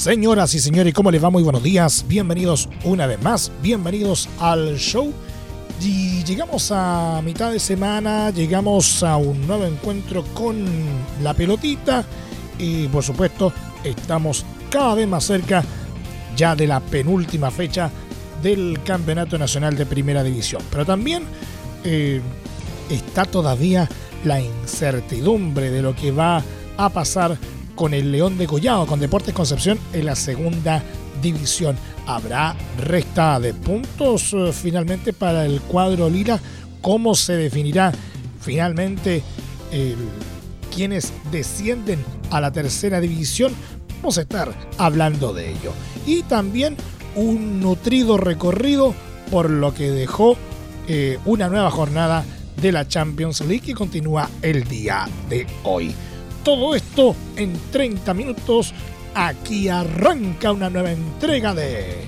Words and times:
Señoras 0.00 0.54
y 0.54 0.60
señores, 0.60 0.94
¿cómo 0.94 1.10
les 1.10 1.22
va? 1.22 1.28
Muy 1.28 1.42
buenos 1.42 1.62
días. 1.62 2.06
Bienvenidos 2.08 2.70
una 2.84 3.06
vez 3.06 3.20
más. 3.20 3.52
Bienvenidos 3.60 4.30
al 4.38 4.78
show. 4.78 5.12
Y 5.78 6.24
llegamos 6.24 6.72
a 6.72 7.20
mitad 7.22 7.52
de 7.52 7.60
semana, 7.60 8.30
llegamos 8.30 9.02
a 9.02 9.18
un 9.18 9.46
nuevo 9.46 9.66
encuentro 9.66 10.24
con 10.32 10.64
la 11.22 11.34
pelotita. 11.34 12.02
Y 12.58 12.86
por 12.86 13.02
supuesto, 13.02 13.52
estamos 13.84 14.46
cada 14.70 14.94
vez 14.94 15.06
más 15.06 15.24
cerca 15.24 15.62
ya 16.34 16.56
de 16.56 16.66
la 16.66 16.80
penúltima 16.80 17.50
fecha 17.50 17.90
del 18.42 18.80
Campeonato 18.82 19.36
Nacional 19.36 19.76
de 19.76 19.84
Primera 19.84 20.22
División. 20.22 20.62
Pero 20.70 20.86
también 20.86 21.24
eh, 21.84 22.22
está 22.88 23.26
todavía 23.26 23.86
la 24.24 24.40
incertidumbre 24.40 25.70
de 25.70 25.82
lo 25.82 25.94
que 25.94 26.10
va 26.10 26.42
a 26.78 26.88
pasar 26.88 27.36
con 27.80 27.94
el 27.94 28.12
León 28.12 28.36
de 28.36 28.46
Collado, 28.46 28.86
con 28.86 29.00
Deportes 29.00 29.32
Concepción 29.32 29.78
en 29.94 30.04
la 30.04 30.14
segunda 30.14 30.82
división. 31.22 31.78
¿Habrá 32.06 32.54
resta 32.76 33.40
de 33.40 33.54
puntos 33.54 34.34
eh, 34.34 34.52
finalmente 34.52 35.14
para 35.14 35.46
el 35.46 35.62
cuadro 35.62 36.10
Lira? 36.10 36.38
¿Cómo 36.82 37.14
se 37.14 37.38
definirá 37.38 37.90
finalmente 38.38 39.22
quienes 40.70 41.14
descienden 41.32 42.04
a 42.30 42.42
la 42.42 42.52
tercera 42.52 43.00
división? 43.00 43.54
Vamos 44.02 44.18
a 44.18 44.22
estar 44.22 44.52
hablando 44.76 45.32
de 45.32 45.50
ello. 45.50 45.72
Y 46.04 46.20
también 46.24 46.76
un 47.14 47.60
nutrido 47.60 48.18
recorrido 48.18 48.94
por 49.30 49.48
lo 49.48 49.72
que 49.72 49.90
dejó 49.90 50.36
eh, 50.86 51.18
una 51.24 51.48
nueva 51.48 51.70
jornada 51.70 52.26
de 52.60 52.72
la 52.72 52.86
Champions 52.86 53.40
League 53.40 53.62
que 53.64 53.74
continúa 53.74 54.28
el 54.42 54.64
día 54.64 55.08
de 55.30 55.46
hoy. 55.64 55.94
Todo 56.50 56.74
esto 56.74 57.14
en 57.36 57.52
30 57.70 58.12
minutos. 58.12 58.74
Aquí 59.14 59.68
arranca 59.68 60.50
una 60.50 60.68
nueva 60.68 60.90
entrega 60.90 61.54
de 61.54 62.02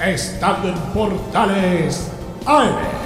Estadio 0.00 0.70
en 0.70 0.78
Portales 0.94 2.10
AM. 2.46 3.01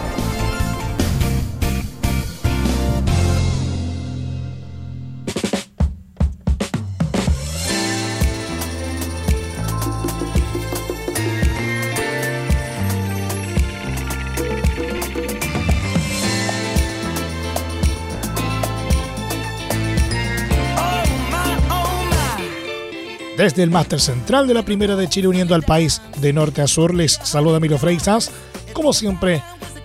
Desde 23.47 23.62
el 23.62 23.70
máster 23.70 24.00
central 24.00 24.48
de 24.48 24.55
la 24.55 24.64
Primera 24.64 24.97
de 24.97 25.08
Chile 25.08 25.28
uniendo 25.28 25.55
al 25.55 25.62
país 25.62 26.02
de 26.20 26.33
norte 26.33 26.62
a 26.62 26.66
sur 26.66 26.92
les 26.92 27.12
saluda 27.12 27.61
Miro 27.61 27.78
Freisas. 27.78 28.33
Como 28.72 28.92
siempre, 28.92 29.41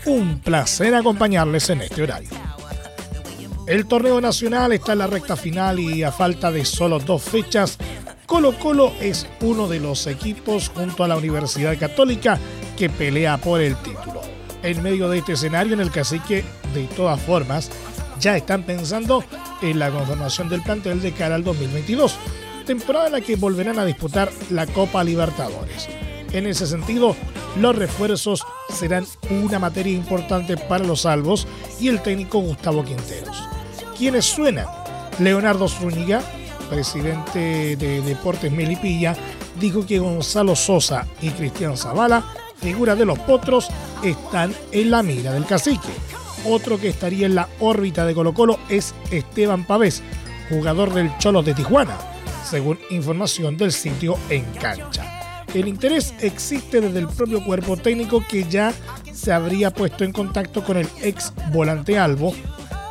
un 0.08 0.40
placer 0.40 0.96
acompañarles 0.96 1.70
en 1.70 1.82
este 1.82 2.02
horario. 2.02 2.32
El 3.68 3.86
torneo 3.86 4.20
nacional 4.20 4.74
está 4.74 4.94
en 4.94 4.98
la 4.98 5.06
recta 5.06 5.36
final 5.36 5.80
y 5.80 6.02
a 6.02 6.12
falta 6.12 6.52
de 6.52 6.66
solo 6.66 6.98
dos 6.98 7.22
fechas, 7.22 7.78
Colo 8.26 8.58
Colo 8.58 8.94
es 9.00 9.28
uno 9.42 9.68
de 9.68 9.80
los 9.80 10.08
equipos 10.08 10.70
junto 10.70 11.04
a 11.04 11.08
la 11.08 11.18
Universidad 11.18 11.78
Católica 11.78 12.40
que 12.76 12.90
pelea 12.90 13.38
por 13.38 13.62
el 13.62 13.76
título. 13.76 14.22
En 14.64 14.82
medio 14.82 15.08
de 15.08 15.20
este 15.20 15.34
escenario 15.34 15.76
en 15.76 15.82
el 15.82 15.92
cacique, 15.92 16.44
de 16.74 16.86
todas 16.96 17.22
formas, 17.22 17.70
ya 18.20 18.36
están 18.36 18.64
pensando 18.64 19.24
en 19.62 19.78
la 19.78 19.92
conformación 19.92 20.50
del 20.50 20.64
plantel 20.64 21.00
de 21.00 21.12
cara 21.12 21.36
al 21.36 21.44
2022 21.44 22.18
temporada 22.62 23.08
en 23.08 23.14
la 23.14 23.22
que 23.22 23.36
volverán 23.36 23.80
a 23.80 23.86
disputar 23.86 24.32
la 24.50 24.66
Copa 24.68 25.04
Libertadores. 25.04 25.88
En 26.34 26.48
ese 26.48 26.66
sentido, 26.66 27.16
los 27.58 27.76
refuerzos 27.76 28.44
serán 28.70 29.06
una 29.30 29.60
materia 29.60 29.94
importante 29.94 30.56
para 30.56 30.86
los 30.86 31.02
salvos 31.02 31.46
y 31.80 31.90
el 31.90 32.02
técnico 32.02 32.40
Gustavo 32.40 32.84
Quinteros. 32.84 33.44
¿Quiénes 33.98 34.26
suenan? 34.26 34.68
Leonardo 35.20 35.68
Zúñiga, 35.68 36.22
presidente 36.70 37.76
de 37.76 38.02
Deportes 38.02 38.52
Melipilla, 38.52 39.16
dijo 39.60 39.86
que 39.86 40.00
Gonzalo 40.00 40.56
Sosa 40.56 41.06
y 41.22 41.30
Cristian 41.32 41.76
Zavala, 41.76 42.24
figuras 42.62 42.98
de 42.98 43.06
los 43.06 43.20
potros, 43.20 43.68
están 44.02 44.56
en 44.72 44.90
la 44.90 45.04
mira 45.04 45.34
del 45.34 45.46
cacique. 45.46 45.90
Otro 46.46 46.80
que 46.80 46.88
estaría 46.88 47.26
en 47.26 47.36
la 47.36 47.50
órbita 47.60 48.06
de 48.06 48.16
Colo 48.16 48.34
Colo 48.34 48.58
es 48.70 48.96
Esteban 49.12 49.66
Pavés, 49.66 50.02
jugador 50.50 50.94
del 50.94 51.16
Cholos 51.18 51.46
de 51.46 51.54
Tijuana 51.54 52.11
según 52.52 52.78
información 52.90 53.56
del 53.56 53.72
sitio 53.72 54.18
En 54.30 54.44
Cancha. 54.60 55.46
El 55.54 55.70
interés 55.70 56.14
existe 56.20 56.82
desde 56.82 57.00
el 57.00 57.08
propio 57.08 57.44
cuerpo 57.46 57.78
técnico 57.78 58.22
que 58.30 58.44
ya 58.44 58.74
se 59.14 59.32
habría 59.32 59.72
puesto 59.72 60.04
en 60.04 60.12
contacto 60.12 60.62
con 60.62 60.76
el 60.76 60.88
ex 61.02 61.32
volante 61.54 61.98
Albo 61.98 62.36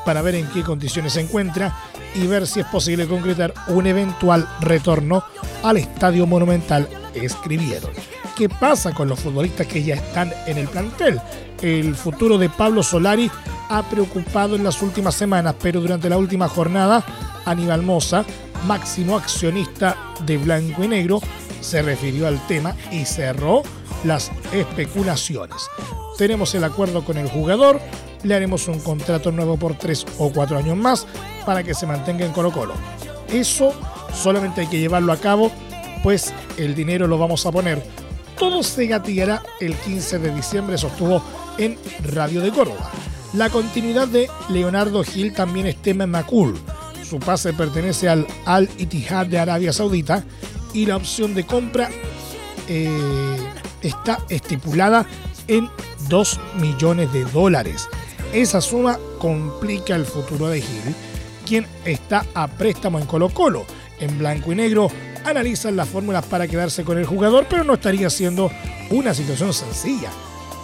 para 0.06 0.22
ver 0.22 0.36
en 0.36 0.46
qué 0.46 0.62
condiciones 0.62 1.12
se 1.12 1.20
encuentra 1.20 1.76
y 2.14 2.26
ver 2.26 2.46
si 2.46 2.60
es 2.60 2.66
posible 2.66 3.06
concretar 3.06 3.52
un 3.68 3.86
eventual 3.86 4.48
retorno 4.62 5.22
al 5.62 5.76
Estadio 5.76 6.26
Monumental, 6.26 6.88
escribieron. 7.14 7.90
¿Qué 8.34 8.48
pasa 8.48 8.94
con 8.94 9.08
los 9.10 9.20
futbolistas 9.20 9.66
que 9.66 9.82
ya 9.82 9.96
están 9.96 10.32
en 10.46 10.56
el 10.56 10.68
plantel? 10.68 11.20
El 11.60 11.94
futuro 11.94 12.38
de 12.38 12.48
Pablo 12.48 12.82
Solari 12.82 13.30
ha 13.68 13.82
preocupado 13.82 14.56
en 14.56 14.64
las 14.64 14.80
últimas 14.80 15.14
semanas, 15.14 15.54
pero 15.60 15.82
durante 15.82 16.08
la 16.08 16.16
última 16.16 16.48
jornada, 16.48 17.04
Aníbal 17.44 17.82
Moza 17.82 18.24
máximo 18.66 19.16
accionista 19.16 19.96
de 20.24 20.38
Blanco 20.38 20.84
y 20.84 20.88
Negro, 20.88 21.20
se 21.60 21.82
refirió 21.82 22.26
al 22.26 22.44
tema 22.46 22.74
y 22.90 23.04
cerró 23.04 23.62
las 24.04 24.30
especulaciones. 24.52 25.68
Tenemos 26.16 26.54
el 26.54 26.64
acuerdo 26.64 27.04
con 27.04 27.16
el 27.16 27.28
jugador, 27.28 27.80
le 28.22 28.34
haremos 28.34 28.68
un 28.68 28.80
contrato 28.80 29.32
nuevo 29.32 29.56
por 29.56 29.76
tres 29.76 30.06
o 30.18 30.30
cuatro 30.30 30.58
años 30.58 30.76
más 30.76 31.06
para 31.46 31.62
que 31.62 31.74
se 31.74 31.86
mantenga 31.86 32.26
en 32.26 32.32
Colo 32.32 32.52
Colo. 32.52 32.74
Eso 33.28 33.72
solamente 34.14 34.62
hay 34.62 34.66
que 34.66 34.78
llevarlo 34.78 35.12
a 35.12 35.16
cabo, 35.16 35.50
pues 36.02 36.32
el 36.56 36.74
dinero 36.74 37.06
lo 37.06 37.18
vamos 37.18 37.46
a 37.46 37.52
poner. 37.52 37.82
Todo 38.38 38.62
se 38.62 38.86
gatillará 38.86 39.42
el 39.60 39.74
15 39.74 40.18
de 40.18 40.34
diciembre, 40.34 40.78
sostuvo 40.78 41.22
en 41.58 41.78
Radio 42.02 42.40
de 42.40 42.50
Córdoba. 42.50 42.90
La 43.34 43.48
continuidad 43.48 44.08
de 44.08 44.28
Leonardo 44.48 45.04
Gil 45.04 45.32
también 45.32 45.66
es 45.66 45.76
tema 45.76 46.04
en 46.04 46.10
Macul 46.10 46.58
su 47.10 47.18
pase 47.18 47.52
pertenece 47.52 48.08
al 48.08 48.24
Al 48.46 48.70
Ittihad 48.78 49.26
de 49.26 49.40
Arabia 49.40 49.72
Saudita 49.72 50.22
y 50.72 50.86
la 50.86 50.96
opción 50.96 51.34
de 51.34 51.44
compra 51.44 51.90
eh, 52.68 53.36
está 53.82 54.20
estipulada 54.28 55.04
en 55.48 55.68
2 56.08 56.40
millones 56.60 57.12
de 57.12 57.24
dólares. 57.24 57.88
Esa 58.32 58.60
suma 58.60 58.96
complica 59.18 59.96
el 59.96 60.06
futuro 60.06 60.46
de 60.46 60.60
Gil, 60.60 60.94
quien 61.44 61.66
está 61.84 62.24
a 62.32 62.46
préstamo 62.46 63.00
en 63.00 63.06
Colo 63.06 63.28
Colo. 63.30 63.66
En 63.98 64.16
blanco 64.16 64.52
y 64.52 64.54
negro 64.54 64.88
analizan 65.24 65.74
las 65.74 65.88
fórmulas 65.88 66.24
para 66.26 66.46
quedarse 66.46 66.84
con 66.84 66.96
el 66.96 67.06
jugador, 67.06 67.46
pero 67.50 67.64
no 67.64 67.74
estaría 67.74 68.08
siendo 68.08 68.52
una 68.90 69.14
situación 69.14 69.52
sencilla. 69.52 70.10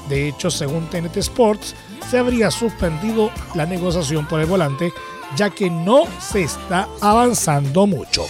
De 0.08 0.28
hecho, 0.28 0.52
según 0.52 0.88
TNT 0.88 1.16
Sports, 1.16 1.74
se 2.08 2.18
habría 2.18 2.52
suspendido 2.52 3.32
la 3.56 3.66
negociación 3.66 4.28
por 4.28 4.40
el 4.40 4.46
volante 4.46 4.92
ya 5.34 5.50
que 5.50 5.70
no 5.70 6.04
se 6.20 6.42
está 6.42 6.88
avanzando 7.00 7.86
mucho. 7.86 8.24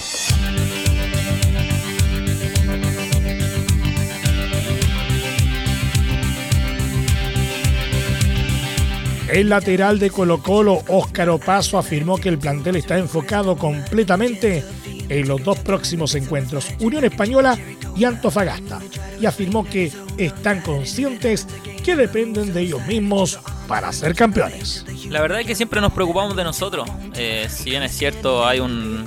El 9.29 9.49
lateral 9.49 9.99
de 9.99 10.11
Colo 10.11 10.41
Colo, 10.41 10.83
Óscar 10.89 11.29
Opaso, 11.31 11.79
afirmó 11.79 12.17
que 12.17 12.29
el 12.29 12.39
plantel 12.39 12.77
está 12.77 12.97
enfocado 12.97 13.57
completamente 13.57 14.65
en 15.09 15.29
los 15.29 15.43
dos 15.43 15.59
próximos 15.59 16.15
encuentros, 16.15 16.69
Unión 16.81 17.05
Española 17.05 17.59
y 17.97 18.05
Antofagasta, 18.05 18.79
y 19.21 19.27
afirmó 19.27 19.65
que 19.65 19.93
están 20.17 20.61
conscientes 20.61 21.47
que 21.85 21.97
dependen 21.97 22.53
de 22.53 22.63
ellos 22.63 22.87
mismos 22.87 23.39
para 23.69 23.93
ser 23.93 24.15
campeones. 24.15 24.85
La 25.09 25.21
verdad 25.21 25.41
es 25.41 25.47
que 25.47 25.55
siempre 25.55 25.81
nos 25.81 25.93
preocupamos 25.93 26.37
de 26.37 26.45
nosotros. 26.45 26.89
Eh, 27.15 27.47
si 27.51 27.71
bien 27.71 27.83
es 27.83 27.97
cierto, 27.97 28.47
hay 28.47 28.61
un 28.61 29.05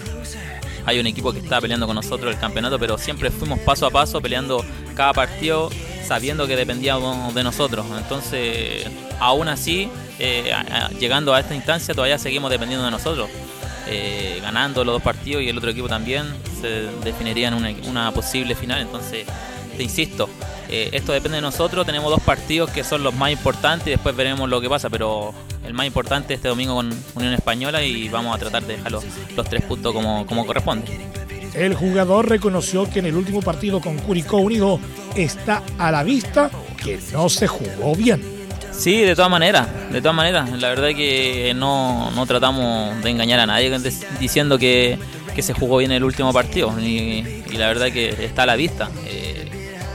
hay 0.85 0.99
un 0.99 1.05
equipo 1.05 1.31
que 1.31 1.39
está 1.39 1.61
peleando 1.61 1.85
con 1.85 1.95
nosotros 1.95 2.33
el 2.33 2.39
campeonato, 2.39 2.79
pero 2.79 2.97
siempre 2.97 3.29
fuimos 3.29 3.59
paso 3.59 3.85
a 3.85 3.91
paso 3.91 4.21
peleando 4.21 4.65
cada 4.95 5.13
partido 5.13 5.69
sabiendo 6.09 6.47
que 6.47 6.55
dependíamos 6.55 7.35
de 7.35 7.43
nosotros. 7.43 7.85
Entonces, 7.95 8.87
aún 9.19 9.47
así, 9.47 9.89
eh, 10.17 10.51
llegando 10.99 11.35
a 11.35 11.39
esta 11.39 11.53
instancia, 11.53 11.93
todavía 11.93 12.17
seguimos 12.17 12.49
dependiendo 12.49 12.83
de 12.83 12.91
nosotros. 12.91 13.29
Eh, 13.87 14.39
ganando 14.41 14.83
los 14.83 14.95
dos 14.95 15.03
partidos 15.03 15.43
y 15.43 15.49
el 15.49 15.57
otro 15.57 15.69
equipo 15.69 15.87
también 15.87 16.25
se 16.59 16.89
definiría 17.03 17.49
en 17.49 17.87
una, 17.87 18.11
posible 18.11 18.55
final. 18.55 18.81
Entonces, 18.81 19.25
te 19.79 19.83
insisto, 19.83 20.29
eh, 20.67 20.89
esto 20.91 21.13
depende 21.13 21.37
de 21.37 21.41
nosotros. 21.41 21.85
Tenemos 21.85 22.11
dos 22.11 22.19
partidos 22.19 22.69
que 22.69 22.83
son 22.83 23.01
los 23.01 23.15
más 23.15 23.31
importantes 23.31 23.87
y 23.87 23.91
después 23.91 24.13
veremos 24.13 24.49
lo 24.49 24.59
que 24.59 24.67
pasa. 24.67 24.89
Pero 24.89 25.33
el 25.65 25.73
más 25.73 25.85
importante 25.85 26.33
este 26.33 26.49
domingo 26.49 26.75
con 26.75 26.93
Unión 27.15 27.33
Española 27.33 27.81
y 27.81 28.09
vamos 28.09 28.35
a 28.35 28.39
tratar 28.39 28.63
de 28.63 28.75
dejar 28.75 28.91
los, 28.91 29.05
tres 29.49 29.63
puntos 29.63 29.93
como, 29.93 30.25
como 30.25 30.45
corresponde. 30.45 30.85
El 31.53 31.75
jugador 31.75 32.27
reconoció 32.27 32.89
que 32.89 32.99
en 32.99 33.05
el 33.05 33.15
último 33.15 33.41
partido 33.41 33.79
con 33.79 33.97
Curicó 33.99 34.37
Unido 34.37 34.81
está 35.15 35.63
a 35.77 35.91
la 35.91 36.03
vista 36.03 36.51
que 36.83 36.99
no 37.13 37.29
se 37.29 37.47
jugó 37.47 37.95
bien. 37.95 38.21
Sí, 38.73 38.97
de 38.97 39.15
todas 39.15 39.31
maneras, 39.31 39.65
de 39.93 40.01
todas 40.01 40.15
maneras. 40.15 40.51
La 40.59 40.67
verdad 40.67 40.89
es 40.89 40.95
que 40.97 41.53
no, 41.55 42.11
tratamos 42.27 43.01
de 43.01 43.09
engañar 43.09 43.39
a 43.39 43.45
nadie 43.45 43.71
diciendo 44.19 44.59
que, 44.59 44.99
se 45.39 45.53
jugó 45.53 45.77
bien 45.77 45.93
el 45.93 46.03
último 46.03 46.33
partido 46.33 46.77
y, 46.81 47.23
la 47.53 47.67
verdad 47.67 47.93
que 47.93 48.09
está 48.25 48.43
a 48.43 48.45
la 48.45 48.57
vista. 48.57 48.89
Eh, 49.05 49.48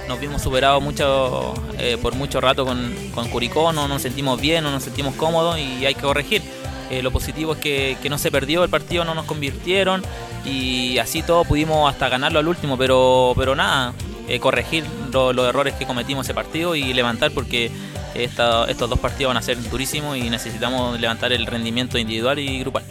nos 0.08 0.20
vimos 0.20 0.42
superados 0.42 0.82
mucho, 0.82 1.54
eh, 1.78 1.96
por 2.00 2.14
mucho 2.14 2.40
rato 2.40 2.64
con, 2.64 2.94
con 3.14 3.28
Curicó, 3.28 3.72
no 3.72 3.88
nos 3.88 4.02
sentimos 4.02 4.40
bien, 4.40 4.64
no 4.64 4.70
nos 4.70 4.82
sentimos 4.82 5.14
cómodos 5.14 5.58
y 5.58 5.86
hay 5.86 5.94
que 5.94 6.02
corregir. 6.02 6.42
Eh, 6.90 7.02
lo 7.02 7.10
positivo 7.10 7.54
es 7.54 7.58
que, 7.58 7.96
no 8.10 8.18
se 8.18 8.30
perdió 8.30 8.62
el 8.62 8.70
partido, 8.70 9.04
no 9.04 9.14
nos 9.14 9.24
convirtieron 9.24 10.02
y 10.44 10.98
así 10.98 11.22
todo 11.22 11.44
pudimos 11.44 11.90
hasta 11.90 12.08
ganarlo 12.08 12.38
al 12.38 12.48
último, 12.48 12.76
pero, 12.76 13.32
pero 13.36 13.56
nada, 13.56 13.94
corregir 14.40 14.84
los 15.12 15.48
errores 15.48 15.74
que 15.74 15.86
cometimos 15.86 16.26
ese 16.26 16.34
partido 16.34 16.74
y 16.74 16.92
levantar 16.92 17.30
porque 17.30 17.70
estos 18.14 18.90
dos 18.90 18.98
partidos 18.98 19.30
van 19.30 19.38
a 19.38 19.42
ser 19.42 19.60
durísimos 19.70 20.16
y 20.16 20.30
necesitamos 20.30 21.00
levantar 21.00 21.32
el 21.32 21.46
rendimiento 21.46 21.98
individual 21.98 22.38
y 22.38 22.60
grupal. 22.60 22.84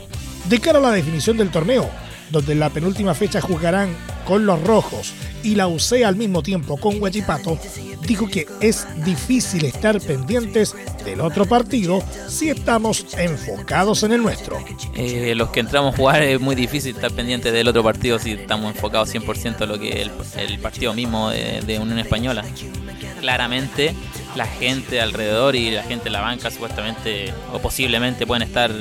De 0.46 0.60
cara 0.60 0.80
a 0.80 0.82
la 0.82 0.92
definición 0.92 1.38
del 1.38 1.50
torneo, 1.50 1.90
donde 2.30 2.54
en 2.54 2.60
la 2.60 2.70
penúltima 2.70 3.14
fecha 3.14 3.40
jugarán 3.40 3.96
con 4.26 4.46
los 4.46 4.62
rojos 4.64 5.14
y 5.44 5.56
la 5.56 5.68
UC 5.68 6.04
al 6.06 6.16
mismo 6.16 6.42
tiempo 6.42 6.78
con 6.78 7.02
Huachipato, 7.02 7.58
dijo 8.06 8.28
que 8.28 8.48
es 8.62 8.88
difícil 9.04 9.66
estar 9.66 10.00
pendientes 10.00 10.76
del 11.06 11.22
otro 11.22 11.46
partido 11.46 12.04
si 12.28 12.50
estamos 12.50 13.06
enfocados 13.18 14.04
en 14.04 14.14
el 14.14 14.22
nuestro. 14.22 14.64
Eh, 14.96 15.34
los 15.36 15.50
que 15.50 15.60
entramos 15.60 15.94
a 15.94 15.98
jugar 15.98 16.22
es 16.22 16.40
muy 16.40 16.56
difícil 16.56 16.96
estar 16.96 17.12
pendientes 17.12 17.52
del 17.52 17.68
otro 17.68 17.84
partido 17.84 18.20
si 18.20 18.32
estamos 18.32 18.74
enfocados 18.74 19.14
100% 19.14 19.62
en 19.62 19.70
lo 19.70 19.80
que 19.80 20.02
es 20.02 20.10
el, 20.38 20.60
partido 20.60 20.94
mismo 20.94 21.30
de, 21.30 21.62
de 21.62 21.80
Unión 21.80 22.00
Española. 22.00 22.44
Claramente 23.20 23.94
la 24.36 24.46
gente 24.46 25.02
alrededor 25.02 25.56
y 25.56 25.72
la 25.72 25.84
gente 25.84 26.08
en 26.08 26.14
la 26.14 26.22
banca 26.22 26.50
supuestamente 26.50 27.34
o 27.52 27.60
posiblemente 27.60 28.26
pueden 28.26 28.44
estar 28.44 28.72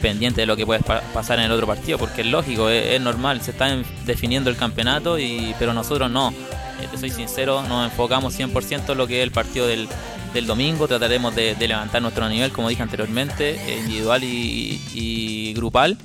pendientes 0.00 0.42
de 0.42 0.46
lo 0.46 0.56
que 0.56 0.66
puede 0.66 0.80
pasar 1.14 1.38
en 1.38 1.46
el 1.46 1.52
otro 1.52 1.66
partido, 1.66 1.98
porque 1.98 2.22
es 2.22 2.26
lógico, 2.26 2.68
es, 2.68 3.00
normal, 3.00 3.40
se 3.40 3.52
está 3.52 3.76
definiendo 4.04 4.50
el 4.50 4.56
campeonato, 4.56 5.18
y 5.18 5.54
pero 5.58 5.72
nosotros 5.72 6.10
no. 6.10 6.30
Eh, 6.30 6.88
te 6.90 6.98
soy 6.98 7.10
sincero, 7.10 7.62
nos 7.62 7.90
enfocamos 7.90 8.38
100% 8.38 8.92
en 8.92 8.98
lo 8.98 9.06
que 9.06 9.18
es 9.18 9.24
el 9.24 9.30
partido 9.30 9.66
del, 9.66 9.88
domingo, 10.46 10.88
trataremos 10.88 11.34
de, 11.34 11.56
levantar 11.58 12.00
nuestro 12.00 12.28
nivel, 12.28 12.52
como 12.52 12.68
dije 12.68 12.82
anteriormente, 12.82 13.56
eh, 13.56 13.80
individual 13.80 14.22
y 14.24 15.52
grupal, 15.54 15.98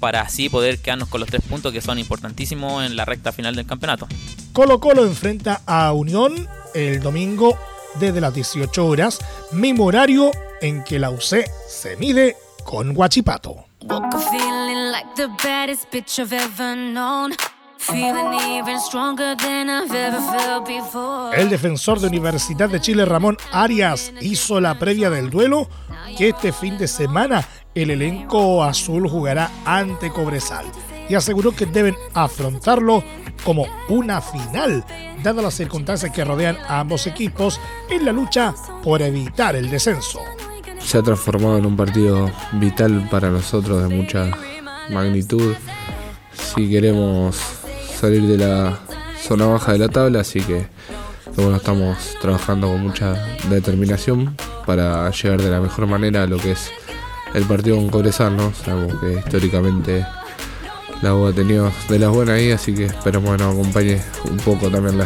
para 0.00 0.20
así 0.20 0.48
poder 0.48 0.78
quedarnos 0.78 1.08
con 1.08 1.20
los 1.20 1.28
tres 1.28 1.42
puntos 1.42 1.72
que 1.72 1.80
son 1.80 1.98
importantísimos 1.98 2.84
en 2.84 2.96
la 2.96 3.04
recta 3.04 3.32
final 3.32 3.54
del 3.54 3.66
campeonato. 3.66 4.06
Colo 4.52 4.80
Colo 4.80 5.04
enfrenta 5.04 5.62
a 5.66 5.92
Unión 5.92 6.48
el 6.74 7.00
domingo 7.00 7.58
desde 7.98 8.20
las 8.20 8.34
18 8.34 8.86
horas, 8.86 9.18
mismo 9.52 9.84
horario 9.84 10.30
en 10.60 10.84
que 10.84 10.98
la 10.98 11.10
UC 11.10 11.44
se 11.68 11.96
mide 11.96 12.36
con 12.66 12.92
Guachipato. 12.92 13.64
El 21.32 21.48
defensor 21.48 22.00
de 22.00 22.08
Universidad 22.08 22.68
de 22.68 22.80
Chile, 22.80 23.04
Ramón 23.04 23.36
Arias, 23.52 24.12
hizo 24.20 24.60
la 24.60 24.78
previa 24.78 25.08
del 25.10 25.30
duelo 25.30 25.68
que 26.18 26.30
este 26.30 26.52
fin 26.52 26.76
de 26.76 26.88
semana 26.88 27.46
el 27.74 27.90
elenco 27.90 28.64
azul 28.64 29.08
jugará 29.08 29.50
ante 29.64 30.10
Cobresal 30.10 30.66
y 31.08 31.14
aseguró 31.14 31.52
que 31.52 31.66
deben 31.66 31.94
afrontarlo 32.14 33.04
como 33.44 33.66
una 33.88 34.20
final, 34.20 34.84
dadas 35.22 35.44
las 35.44 35.54
circunstancias 35.54 36.10
que 36.10 36.24
rodean 36.24 36.56
a 36.66 36.80
ambos 36.80 37.06
equipos 37.06 37.60
en 37.88 38.04
la 38.04 38.12
lucha 38.12 38.54
por 38.82 39.02
evitar 39.02 39.54
el 39.54 39.70
descenso. 39.70 40.20
Se 40.86 40.98
ha 40.98 41.02
transformado 41.02 41.58
en 41.58 41.66
un 41.66 41.76
partido 41.76 42.30
vital 42.52 43.08
para 43.10 43.28
nosotros 43.28 43.82
de 43.82 43.94
mucha 43.94 44.30
magnitud 44.88 45.54
si 46.32 46.70
queremos 46.70 47.36
salir 48.00 48.22
de 48.22 48.38
la 48.38 48.78
zona 49.20 49.46
baja 49.46 49.72
de 49.72 49.78
la 49.78 49.88
tabla, 49.88 50.20
así 50.20 50.40
que 50.40 50.68
bueno, 51.34 51.56
estamos 51.56 52.16
trabajando 52.22 52.68
con 52.68 52.82
mucha 52.82 53.14
determinación 53.50 54.36
para 54.64 55.10
llegar 55.10 55.42
de 55.42 55.50
la 55.50 55.60
mejor 55.60 55.88
manera 55.88 56.22
a 56.22 56.26
lo 56.28 56.38
que 56.38 56.52
es 56.52 56.70
el 57.34 57.44
partido 57.46 57.76
con 57.76 57.88
Cobresal, 57.88 58.36
¿no? 58.36 58.54
Sabemos 58.54 59.00
que 59.00 59.14
históricamente 59.14 60.06
la 61.02 61.16
U 61.16 61.26
ha 61.26 61.32
tenido 61.32 61.72
de 61.88 61.98
las 61.98 62.10
buenas 62.10 62.36
ahí, 62.36 62.52
así 62.52 62.72
que 62.72 62.86
esperemos 62.86 63.36
que 63.36 63.42
nos 63.42 63.54
acompañe 63.54 64.00
un 64.30 64.36
poco 64.38 64.70
también 64.70 64.98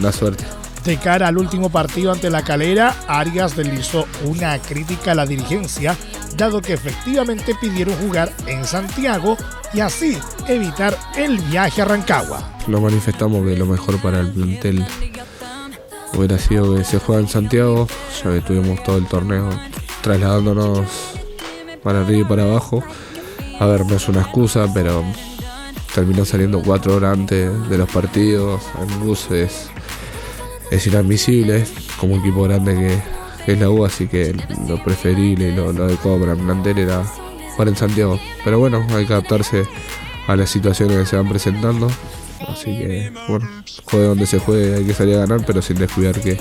la, 0.00 0.12
suerte. 0.12 0.44
De 0.86 0.98
cara 0.98 1.26
al 1.26 1.36
último 1.36 1.68
partido 1.68 2.12
ante 2.12 2.30
la 2.30 2.44
calera, 2.44 2.94
Arias 3.08 3.56
deslizó 3.56 4.06
una 4.24 4.56
crítica 4.60 5.10
a 5.10 5.14
la 5.16 5.26
dirigencia, 5.26 5.96
dado 6.36 6.62
que 6.62 6.74
efectivamente 6.74 7.56
pidieron 7.60 7.96
jugar 7.96 8.32
en 8.46 8.64
Santiago 8.64 9.36
y 9.74 9.80
así 9.80 10.16
evitar 10.46 10.96
el 11.16 11.38
viaje 11.38 11.82
a 11.82 11.86
Rancagua. 11.86 12.52
Lo 12.68 12.80
manifestamos 12.80 13.44
que 13.44 13.56
lo 13.56 13.66
mejor 13.66 14.00
para 14.00 14.20
el 14.20 14.30
plantel 14.30 14.86
hubiera 16.14 16.38
sido 16.38 16.76
que 16.76 16.84
se 16.84 17.00
juega 17.00 17.20
en 17.20 17.28
Santiago, 17.28 17.88
ya 18.22 18.30
que 18.30 18.40
tuvimos 18.42 18.80
todo 18.84 18.98
el 18.98 19.08
torneo 19.08 19.50
trasladándonos 20.02 20.86
para 21.82 22.02
arriba 22.02 22.20
y 22.20 22.24
para 22.24 22.44
abajo. 22.44 22.84
A 23.58 23.66
ver, 23.66 23.84
no 23.86 23.96
es 23.96 24.08
una 24.08 24.20
excusa, 24.20 24.68
pero 24.72 25.02
terminó 25.92 26.24
saliendo 26.24 26.62
cuatro 26.62 26.94
horas 26.94 27.18
antes 27.18 27.68
de 27.68 27.76
los 27.76 27.90
partidos 27.90 28.62
en 28.80 29.00
bus 29.00 29.26
es, 30.70 30.86
inadmisible 30.86 31.64
como 31.98 32.16
equipo 32.16 32.42
grande 32.42 33.02
que, 33.44 33.52
es 33.52 33.60
la 33.60 33.70
U, 33.70 33.84
así 33.84 34.08
que 34.08 34.34
lo 34.68 34.82
preferible 34.82 35.48
y 35.48 35.52
lo, 35.54 35.68
adecuado 35.68 36.20
para 36.20 36.32
el 36.32 36.38
plantel 36.38 36.78
era 36.78 37.04
jugar 37.52 37.68
en 37.68 37.76
Santiago. 37.76 38.18
Pero 38.44 38.58
bueno, 38.58 38.84
hay 38.90 39.06
que 39.06 39.12
adaptarse 39.12 39.64
a 40.26 40.34
las 40.36 40.50
situaciones 40.50 40.96
que 40.98 41.06
se 41.06 41.16
van 41.16 41.28
presentando. 41.28 41.88
Así 42.48 42.76
que, 42.76 43.12
bueno, 43.28 43.48
juegue 43.84 44.06
donde 44.06 44.26
se 44.26 44.38
juegue, 44.38 44.74
hay 44.76 44.84
que 44.84 44.94
salir 44.94 45.14
a 45.14 45.18
ganar, 45.20 45.44
pero 45.46 45.62
sin 45.62 45.76
descuidar 45.78 46.20
que 46.20 46.38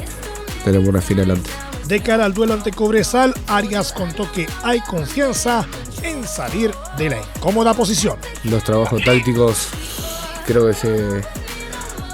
tenemos 0.63 0.87
una 0.87 1.01
final 1.01 1.31
antes. 1.31 1.53
De 1.87 2.01
cara 2.01 2.25
al 2.25 2.33
duelo 2.33 2.55
ante 2.55 2.71
Cobresal, 2.71 3.33
Arias 3.47 3.93
contó 3.93 4.31
que 4.31 4.47
hay 4.63 4.79
confianza 4.81 5.67
en 6.01 6.27
salir 6.27 6.71
de 6.97 7.11
la 7.11 7.17
incómoda 7.21 7.75
posición. 7.75 8.17
Los 8.43 8.63
trabajos 8.63 9.03
tácticos 9.03 9.69
creo 10.47 10.67
que 10.67 10.73
se, 10.73 11.21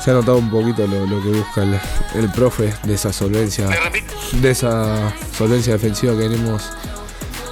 se 0.03 0.11
ha 0.11 0.13
notado 0.15 0.37
un 0.37 0.49
poquito 0.49 0.87
lo, 0.87 1.21
que 1.21 1.29
busca 1.29 1.63
el, 2.15 2.29
profe 2.31 2.73
de 2.83 2.95
esa 2.95 3.13
solvencia, 3.13 3.69
de 4.33 4.49
esa 4.49 5.13
solvencia 5.37 5.73
defensiva 5.73 6.13
que 6.13 6.27
venimos 6.27 6.63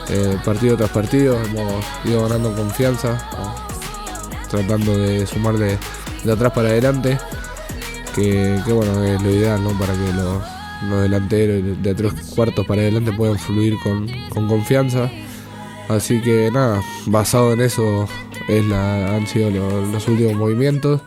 eh, 0.09 0.37
partido 0.43 0.75
tras 0.75 0.89
partido. 0.89 1.39
Hemos 1.43 1.85
ido 2.05 2.23
ganando 2.23 2.55
confianza, 2.55 3.23
tratando 4.49 4.97
de 4.97 5.27
sumar 5.27 5.55
de, 5.57 5.77
atrás 6.31 6.51
para 6.53 6.69
adelante, 6.69 7.19
que, 8.15 8.59
bueno, 8.67 9.03
es 9.03 9.21
lo 9.21 9.29
ideal 9.29 9.63
¿no? 9.63 9.71
para 9.77 9.93
que 9.93 10.13
los, 10.13 11.01
delanteros 11.03 11.83
de 11.83 11.93
tres 11.93 12.13
cuartos 12.35 12.65
para 12.65 12.81
adelante 12.81 13.11
puedan 13.11 13.37
fluir 13.37 13.75
con, 13.83 14.07
con 14.29 14.47
confianza. 14.47 15.09
Así 15.87 16.21
que 16.21 16.49
nada, 16.51 16.81
basado 17.05 17.53
en 17.53 17.61
eso 17.61 18.07
es 18.47 18.65
la, 18.65 19.15
han 19.15 19.27
sido 19.27 19.49
los 19.51 20.07
últimos 20.07 20.33
movimientos. 20.33 21.01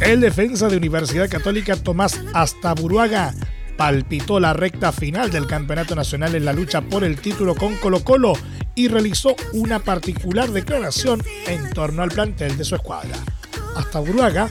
El 0.00 0.20
defensa 0.20 0.68
de 0.68 0.76
Universidad 0.76 1.28
Católica 1.28 1.74
Tomás 1.76 2.20
Astaburuaga 2.34 3.34
palpitó 3.76 4.40
la 4.40 4.52
recta 4.52 4.92
final 4.92 5.30
del 5.30 5.46
Campeonato 5.46 5.94
Nacional 5.94 6.34
en 6.34 6.44
la 6.44 6.52
lucha 6.52 6.80
por 6.80 7.04
el 7.04 7.20
título 7.20 7.54
con 7.54 7.76
Colo 7.76 8.04
Colo 8.04 8.34
y 8.74 8.88
realizó 8.88 9.34
una 9.52 9.78
particular 9.78 10.50
declaración 10.50 11.22
en 11.46 11.70
torno 11.70 12.02
al 12.02 12.10
plantel 12.10 12.56
de 12.56 12.64
su 12.64 12.74
escuadra. 12.74 13.16
Astaburuaga 13.76 14.48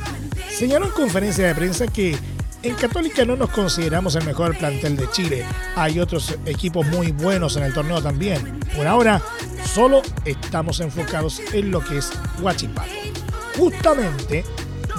señaló 0.49 0.85
en 0.85 0.91
conferencia 0.91 1.47
de 1.47 1.55
prensa 1.55 1.87
que 1.87 2.17
En 2.63 2.73
Católica 2.73 3.23
no 3.25 3.35
nos 3.35 3.51
consideramos 3.51 4.15
el 4.15 4.25
mejor 4.25 4.57
plantel 4.57 4.97
de 4.97 5.07
Chile. 5.11 5.45
Hay 5.75 5.99
otros 5.99 6.35
equipos 6.47 6.87
muy 6.87 7.11
buenos 7.11 7.55
en 7.57 7.63
el 7.63 7.73
torneo 7.73 8.01
también. 8.01 8.59
Por 8.75 8.87
ahora, 8.87 9.21
solo 9.71 10.01
estamos 10.25 10.79
enfocados 10.79 11.39
en 11.53 11.69
lo 11.69 11.79
que 11.81 11.99
es 11.99 12.11
Huachipato. 12.41 12.89
Justamente 13.57 14.43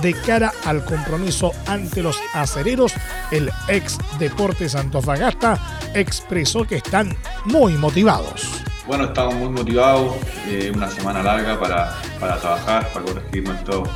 de 0.03 0.13
cara 0.15 0.53
al 0.65 0.85
compromiso 0.85 1.53
ante 1.67 2.03
los 2.03 2.19
acereros, 2.35 2.93
el 3.31 3.51
ex 3.69 3.99
Deportes 4.19 4.75
Antofagasta 4.75 5.59
expresó 5.95 6.65
que 6.65 6.77
están 6.77 7.17
muy 7.45 7.75
motivados. 7.75 8.63
Bueno, 8.87 9.05
estamos 9.07 9.35
muy 9.35 9.49
motivados, 9.49 10.15
eh, 10.47 10.71
una 10.73 10.89
semana 10.89 11.21
larga 11.21 11.59
para, 11.59 11.93
trabajar, 12.39 12.89
para 12.93 13.05
corregir 13.05 13.43
nuestros 13.43 13.89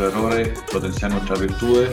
errores, 0.00 0.58
potenciar 0.72 1.12
nuestras 1.12 1.40
virtudes 1.40 1.90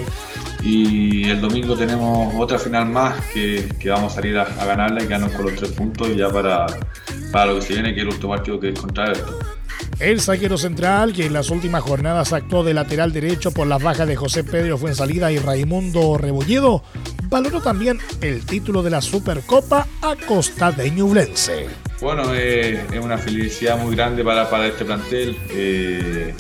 y 0.64 1.30
el 1.30 1.42
domingo 1.42 1.76
tenemos 1.76 2.34
otra 2.38 2.58
final 2.58 2.88
más 2.88 3.24
que, 3.28 3.70
vamos 3.86 4.14
a 4.14 4.16
salir 4.16 4.38
a, 4.38 4.46
ganarla 4.66 5.04
y 5.04 5.08
quedarnos 5.08 5.32
con 5.34 5.46
los 5.46 5.56
tres 5.56 5.72
puntos 5.74 6.10
y 6.10 6.16
ya 6.16 6.30
para, 6.30 6.66
para 7.32 7.46
lo 7.48 7.56
que 7.56 7.62
se 7.62 7.74
viene, 7.74 7.94
que 7.94 8.02
es 8.02 8.08
el 8.08 8.14
último 8.14 8.34
partido 8.34 8.60
que 8.60 8.70
es 8.70 8.80
contra 8.80 9.12
esto. 9.12 9.38
El 10.00 10.22
saquero 10.22 10.58
central, 10.58 11.12
que 11.12 11.26
en 11.26 11.34
las 11.34 11.50
últimas 11.50 11.84
jornadas 11.84 12.32
actuó 12.32 12.64
de 12.64 12.74
lateral 12.74 13.12
derecho 13.12 13.52
por 13.52 13.68
las 13.68 13.84
bajas 13.84 14.08
de 14.08 14.16
José 14.16 14.46
Pedro 14.46 14.78
Fuensalida 14.78 15.30
y 15.30 15.40
Raimundo 15.40 16.18
Rebolledo, 16.18 16.84
valoró 17.24 17.62
también 17.62 18.00
el 18.22 18.46
título 18.46 18.82
de 18.82 18.92
la 18.92 19.02
Supercopa 19.02 19.88
a 20.02 20.16
costa 20.26 20.72
de 20.72 20.90
Ñublense. 20.92 21.68
Bueno, 22.00 22.34
eh, 22.34 22.82
es 22.94 23.04
una 23.04 23.18
felicidad 23.18 23.78
muy 23.78 23.94
grande 23.94 24.24
para, 24.24 24.50
para 24.50 24.68
este 24.68 24.86
plantel. 24.86 25.36
Eh, 25.50 26.34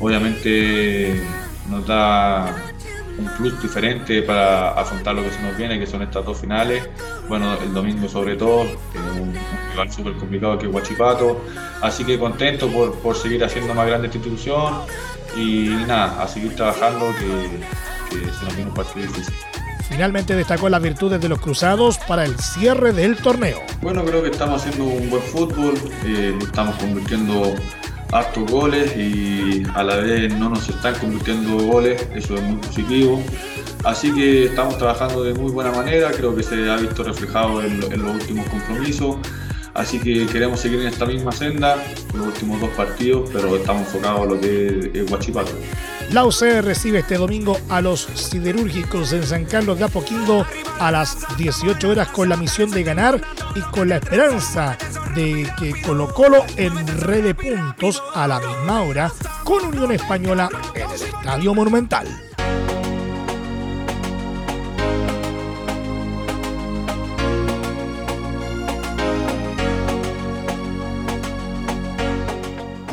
obviamente 0.00 1.20
nos 1.68 1.86
da 1.86 2.73
un 3.18 3.26
plus 3.36 3.60
diferente 3.62 4.22
para 4.22 4.70
afrontar 4.70 5.14
lo 5.14 5.22
que 5.22 5.30
se 5.30 5.40
nos 5.42 5.56
viene, 5.56 5.78
que 5.78 5.86
son 5.86 6.02
estas 6.02 6.24
dos 6.24 6.38
finales. 6.38 6.88
Bueno, 7.28 7.56
el 7.62 7.72
domingo 7.72 8.08
sobre 8.08 8.36
todo, 8.36 8.62
un, 8.62 9.34
rival 9.72 9.92
súper 9.92 10.14
complicado 10.14 10.58
que 10.58 10.66
es 10.66 10.74
Huachipato. 10.74 11.40
Así 11.82 12.04
que 12.04 12.18
contento 12.18 12.68
por, 12.68 12.94
por, 12.98 13.16
seguir 13.16 13.44
haciendo 13.44 13.74
más 13.74 13.86
grande 13.86 14.06
esta 14.08 14.18
institución 14.18 14.74
y, 15.36 15.68
nada, 15.86 16.22
a 16.22 16.28
seguir 16.28 16.54
trabajando 16.56 17.12
que, 17.18 17.60
que 18.10 18.32
se 18.32 18.44
nos 18.44 18.54
viene 18.56 18.70
un 18.70 18.74
partido 18.74 19.06
difícil. 19.06 19.34
Finalmente 19.88 20.34
destacó 20.34 20.68
las 20.68 20.82
virtudes 20.82 21.20
de 21.20 21.28
los 21.28 21.38
cruzados 21.40 21.98
para 21.98 22.24
el 22.24 22.38
cierre 22.38 22.92
del 22.92 23.16
torneo. 23.16 23.60
Bueno, 23.82 24.04
creo 24.04 24.22
que 24.22 24.30
estamos 24.30 24.62
haciendo 24.62 24.84
un 24.84 25.10
buen 25.10 25.22
fútbol, 25.22 25.74
eh, 26.04 26.36
estamos 26.42 26.74
convirtiendo 26.76 27.54
hartos 28.14 28.48
goles 28.48 28.96
y 28.96 29.64
a 29.74 29.82
la 29.82 29.96
vez 29.96 30.32
no 30.38 30.48
nos 30.48 30.68
están 30.68 30.94
convirtiendo 30.94 31.58
goles, 31.66 32.06
eso 32.14 32.36
es 32.36 32.42
muy 32.42 32.56
positivo. 32.56 33.20
Así 33.82 34.14
que 34.14 34.44
estamos 34.44 34.78
trabajando 34.78 35.24
de 35.24 35.34
muy 35.34 35.50
buena 35.50 35.72
manera, 35.72 36.12
creo 36.12 36.34
que 36.34 36.42
se 36.42 36.70
ha 36.70 36.76
visto 36.76 37.02
reflejado 37.02 37.62
en, 37.62 37.80
los 37.80 38.14
últimos 38.14 38.48
compromisos. 38.48 39.16
Así 39.74 39.98
que 39.98 40.26
queremos 40.26 40.60
seguir 40.60 40.80
en 40.80 40.86
esta 40.86 41.04
misma 41.04 41.32
senda, 41.32 41.76
los 42.14 42.28
últimos 42.28 42.60
dos 42.60 42.70
partidos, 42.70 43.28
pero 43.32 43.56
estamos 43.56 43.82
enfocados 43.82 44.22
en 44.22 44.28
lo 44.28 44.40
que 44.40 44.90
es 44.94 45.10
Guachipato. 45.10 45.52
La 46.10 46.24
UC 46.24 46.62
recibe 46.62 47.00
este 47.00 47.16
domingo 47.16 47.58
a 47.68 47.80
los 47.80 48.02
siderúrgicos 48.14 49.12
en 49.12 49.24
San 49.24 49.44
Carlos 49.44 49.78
de 49.78 49.84
Apoquindo 49.84 50.46
a 50.78 50.90
las 50.90 51.18
18 51.36 51.88
horas 51.88 52.08
con 52.08 52.28
la 52.28 52.36
misión 52.36 52.70
de 52.70 52.82
ganar 52.82 53.20
y 53.54 53.60
con 53.60 53.88
la 53.88 53.96
esperanza 53.96 54.76
de 55.14 55.50
que 55.58 55.80
Colo 55.82 56.12
Colo 56.12 56.44
en 56.56 56.86
red 57.00 57.24
de 57.24 57.34
puntos 57.34 58.02
a 58.14 58.28
la 58.28 58.40
misma 58.40 58.82
hora 58.82 59.12
con 59.44 59.64
Unión 59.64 59.92
Española 59.92 60.48
en 60.74 60.90
el 60.90 61.02
Estadio 61.02 61.54
Monumental. 61.54 62.33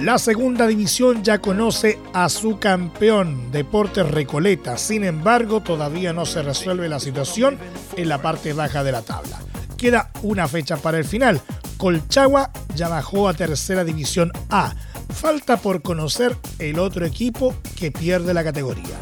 La 0.01 0.17
segunda 0.17 0.65
división 0.65 1.23
ya 1.23 1.37
conoce 1.37 1.99
a 2.11 2.27
su 2.27 2.57
campeón, 2.57 3.51
Deportes 3.51 4.09
Recoleta. 4.09 4.75
Sin 4.75 5.03
embargo, 5.03 5.61
todavía 5.61 6.11
no 6.11 6.25
se 6.25 6.41
resuelve 6.41 6.89
la 6.89 6.99
situación 6.99 7.59
en 7.95 8.09
la 8.09 8.19
parte 8.19 8.53
baja 8.53 8.83
de 8.83 8.91
la 8.91 9.03
tabla. 9.03 9.37
Queda 9.77 10.09
una 10.23 10.47
fecha 10.47 10.77
para 10.77 10.97
el 10.97 11.05
final. 11.05 11.39
Colchagua 11.77 12.49
ya 12.75 12.87
bajó 12.87 13.29
a 13.29 13.35
tercera 13.35 13.83
división 13.83 14.31
A. 14.49 14.73
Falta 15.09 15.57
por 15.57 15.83
conocer 15.83 16.35
el 16.57 16.79
otro 16.79 17.05
equipo 17.05 17.53
que 17.75 17.91
pierde 17.91 18.33
la 18.33 18.43
categoría. 18.43 18.97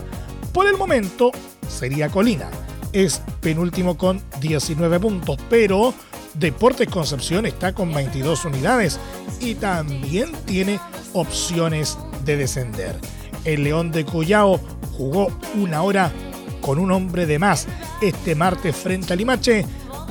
Por 0.51 0.67
el 0.67 0.75
momento 0.75 1.31
sería 1.69 2.09
Colina. 2.09 2.49
Es 2.91 3.21
penúltimo 3.39 3.97
con 3.97 4.21
19 4.41 4.99
puntos, 4.99 5.37
pero 5.49 5.93
Deportes 6.39 6.87
Concepción 6.87 7.45
está 7.45 7.73
con 7.73 7.93
22 7.93 8.45
unidades 8.45 8.97
y 9.41 9.55
también 9.55 10.31
tiene 10.45 10.79
opciones 11.11 11.97
de 12.23 12.37
descender. 12.37 12.95
El 13.43 13.65
León 13.65 13.91
de 13.91 14.05
Cuyao 14.05 14.57
jugó 14.97 15.27
una 15.55 15.81
hora 15.81 16.13
con 16.61 16.79
un 16.79 16.91
hombre 16.91 17.25
de 17.25 17.39
más 17.39 17.67
este 18.01 18.35
martes 18.35 18.73
frente 18.73 19.11
a 19.11 19.15
Limache, 19.17 19.65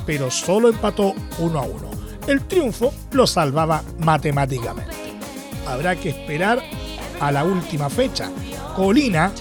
pero 0.05 0.31
solo 0.31 0.69
empató 0.69 1.15
1 1.39 1.59
a 1.59 1.63
1. 1.63 1.91
El 2.27 2.43
triunfo 2.43 2.93
lo 3.13 3.27
salvaba 3.27 3.83
matemáticamente. 3.99 4.93
Habrá 5.67 5.97
que 5.97 6.11
esperar 6.11 6.63
a 7.21 7.33
la 7.33 7.45
última 7.45 7.89
fecha. 7.89 8.31
Colina 8.77 9.33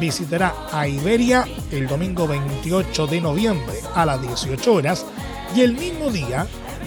visitará 0.00 0.52
a 0.72 0.88
Iberia 0.88 1.46
el 1.70 1.86
domingo 1.86 2.26
28 2.26 3.06
de 3.06 3.20
noviembre 3.20 3.76
a 3.94 4.04
las 4.04 4.20
18 4.20 4.72
horas 4.72 5.06
y 5.54 5.60
el 5.60 5.74
mismo 5.74 6.10
día 6.10 6.46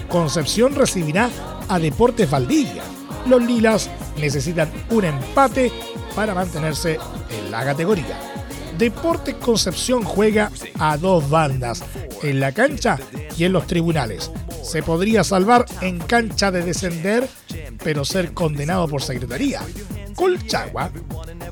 Concepción 0.09 0.73
recibirá 0.75 1.29
a 1.67 1.79
Deportes 1.79 2.29
Valdivia. 2.29 2.83
Los 3.25 3.43
Lilas 3.43 3.89
necesitan 4.17 4.71
un 4.89 5.03
empate 5.03 5.71
para 6.15 6.33
mantenerse 6.33 6.97
en 7.29 7.51
la 7.51 7.65
categoría. 7.65 8.17
Deportes 8.77 9.35
Concepción 9.35 10.03
juega 10.03 10.51
a 10.79 10.97
dos 10.97 11.29
bandas, 11.29 11.83
en 12.23 12.39
la 12.39 12.51
cancha 12.51 12.97
y 13.37 13.43
en 13.43 13.53
los 13.53 13.67
tribunales. 13.67 14.31
Se 14.63 14.81
podría 14.81 15.23
salvar 15.23 15.65
en 15.81 15.99
cancha 15.99 16.51
de 16.51 16.63
descender, 16.63 17.27
pero 17.83 18.05
ser 18.05 18.33
condenado 18.33 18.87
por 18.87 19.01
secretaría. 19.01 19.61
Colchagua 20.15 20.91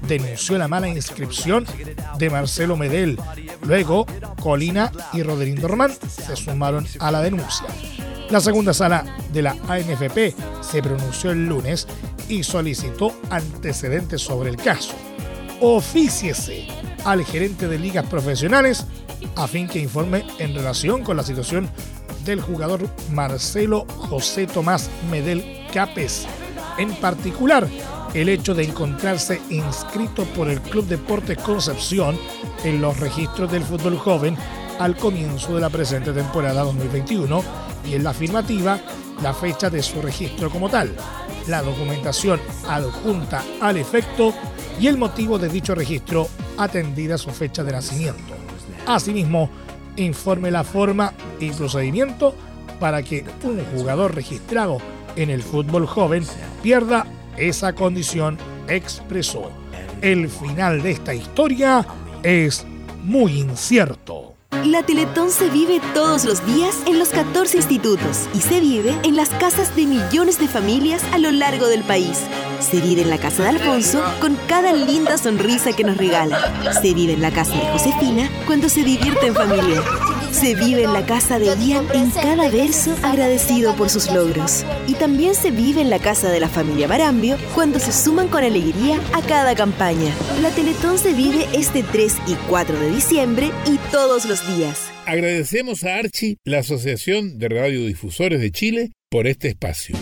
denunció 0.08 0.58
la 0.58 0.68
mala 0.68 0.88
inscripción 0.88 1.66
de 2.18 2.30
Marcelo 2.30 2.76
Medel. 2.78 3.20
Luego, 3.66 4.06
Colina 4.42 4.92
y 5.14 5.24
Rodrigo 5.24 5.68
Román 5.68 5.92
se 6.08 6.36
sumaron 6.36 6.86
a 7.00 7.12
la 7.12 7.22
denuncia. 7.22 7.68
La 8.30 8.40
segunda 8.40 8.74
sala 8.74 9.06
de 9.32 9.42
la 9.42 9.56
ANFP 9.68 10.36
se 10.62 10.82
pronunció 10.82 11.32
el 11.32 11.46
lunes 11.46 11.88
y 12.28 12.44
solicitó 12.44 13.14
antecedentes 13.30 14.22
sobre 14.22 14.50
el 14.50 14.58
caso. 14.58 14.94
Ofíciese 15.62 16.68
al 17.04 17.24
gerente 17.24 17.68
de 17.68 17.80
ligas 17.80 18.06
profesionales 18.08 18.86
a 19.36 19.48
fin 19.48 19.68
que 19.68 19.80
informe 19.80 20.26
en 20.40 20.56
relación 20.56 21.04
con 21.04 21.18
la 21.18 21.24
situación 21.24 21.70
del 22.26 22.42
jugador 22.42 22.90
Marcelo 23.12 23.86
José 23.98 24.48
Tomás 24.48 24.90
Medel 25.10 25.66
Capes. 25.74 26.28
En 26.78 26.94
particular, 26.96 27.68
el 28.16 28.30
hecho 28.30 28.56
de 28.56 28.64
encontrarse 28.64 29.42
inscrito 29.50 30.24
por 30.36 30.50
el 30.50 30.62
Club 30.62 30.88
Deportes 30.88 31.38
Concepción 31.38 32.18
en 32.64 32.82
los 32.82 32.98
registros 32.98 33.52
del 33.52 33.64
fútbol 33.64 33.98
joven 33.98 34.38
al 34.80 34.96
comienzo 34.96 35.54
de 35.54 35.62
la 35.62 35.70
presente 35.70 36.14
temporada 36.14 36.64
2021 36.64 37.44
y 37.86 37.96
en 37.96 38.04
la 38.06 38.12
afirmativa 38.12 38.80
la 39.22 39.34
fecha 39.34 39.70
de 39.70 39.84
su 39.84 40.02
registro 40.02 40.50
como 40.50 40.70
tal, 40.70 40.96
la 41.48 41.62
documentación 41.62 42.40
adjunta 42.70 43.44
al 43.62 43.78
efecto 43.78 44.34
y 44.80 44.88
el 44.88 44.98
motivo 44.98 45.38
de 45.38 45.50
dicho 45.50 45.76
registro 45.76 46.28
atendida 46.58 47.18
su 47.18 47.32
fecha 47.32 47.64
de 47.64 47.74
nacimiento. 47.74 48.34
Asimismo, 48.88 49.50
informe 49.98 50.52
la 50.52 50.64
forma 50.64 51.14
y 51.40 51.52
procedimiento 51.52 52.34
para 52.80 53.04
que 53.04 53.26
un 53.44 53.62
jugador 53.76 54.16
registrado 54.16 54.78
en 55.18 55.30
el 55.30 55.44
fútbol 55.44 55.86
joven 55.86 56.26
pierda 56.62 57.06
esa 57.38 57.74
condición, 57.74 58.38
expresó. 58.68 59.52
El 60.02 60.30
final 60.30 60.82
de 60.82 60.92
esta 60.92 61.14
historia 61.14 61.86
es 62.24 62.66
muy 63.04 63.40
incierto. 63.40 64.36
La 64.64 64.84
Teletón 64.84 65.30
se 65.30 65.50
vive 65.50 65.80
todos 65.94 66.26
los 66.26 66.44
días 66.46 66.76
en 66.88 66.98
los 66.98 67.10
14 67.10 67.58
institutos 67.58 68.28
y 68.34 68.42
se 68.42 68.60
vive 68.60 68.96
en 69.04 69.16
las 69.16 69.30
casas 69.30 69.76
de 69.76 69.86
millones 69.86 70.40
de 70.40 70.48
familias 70.48 71.04
a 71.12 71.20
lo 71.20 71.32
largo 71.32 71.68
del 71.68 71.84
país. 71.84 72.20
Se 72.60 72.80
vive 72.82 73.04
en 73.04 73.10
la 73.10 73.20
casa 73.20 73.44
de 73.44 73.50
Alfonso 73.50 74.02
con 74.20 74.36
cada 74.48 74.74
linda 74.74 75.18
sonrisa 75.18 75.74
que 75.74 75.84
nos 75.84 75.98
regala. 75.98 76.74
Se 76.82 76.94
vive 76.94 77.14
en 77.14 77.22
la 77.22 77.32
casa 77.32 77.54
de 77.54 77.66
Josefina 77.72 78.30
cuando 78.48 78.70
se 78.70 78.84
divierte 78.84 79.28
en 79.28 79.36
familia. 79.36 79.82
Se 80.36 80.54
vive 80.54 80.84
en 80.84 80.92
la 80.92 81.06
casa 81.06 81.40
de 81.40 81.46
Ian 81.46 81.88
en 81.94 82.12
cada 82.12 82.50
verso 82.50 82.94
agradecido 83.04 83.74
por 83.78 83.90
sus 83.90 84.12
logros. 84.12 84.66
Y 84.86 84.94
también 84.96 85.34
se 85.34 85.50
vive 85.50 85.80
en 85.80 85.90
la 85.90 86.00
casa 86.00 86.30
de 86.30 86.42
la 86.42 86.50
familia 86.50 86.88
Barambio 86.88 87.38
cuando 87.54 87.80
se 87.80 87.94
suman 87.94 88.28
con 88.28 88.44
alegría 88.44 89.00
a 89.14 89.22
cada 89.22 89.56
campaña. 89.56 90.14
La 90.42 90.50
Teletón 90.50 90.98
se 90.98 91.14
vive 91.14 91.48
este 91.54 91.84
3 91.84 92.18
y 92.28 92.34
4 92.50 92.78
de 92.78 92.92
diciembre 92.92 93.50
y 93.66 93.78
todos 93.92 94.26
los 94.26 94.46
días. 94.46 94.92
Agradecemos 95.06 95.86
a 95.86 95.96
Archi, 95.96 96.36
la 96.44 96.60
Asociación 96.60 97.40
de 97.40 97.48
Radiodifusores 97.48 98.42
de 98.42 98.52
Chile, 98.52 98.92
por 99.10 99.28
este 99.28 99.48
espacio. 99.48 99.96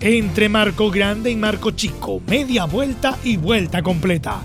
Entre 0.00 0.48
Marco 0.48 0.90
Grande 0.90 1.30
y 1.30 1.36
Marco 1.36 1.70
Chico, 1.70 2.20
media 2.26 2.64
vuelta 2.64 3.16
y 3.22 3.36
vuelta 3.36 3.80
completa. 3.80 4.44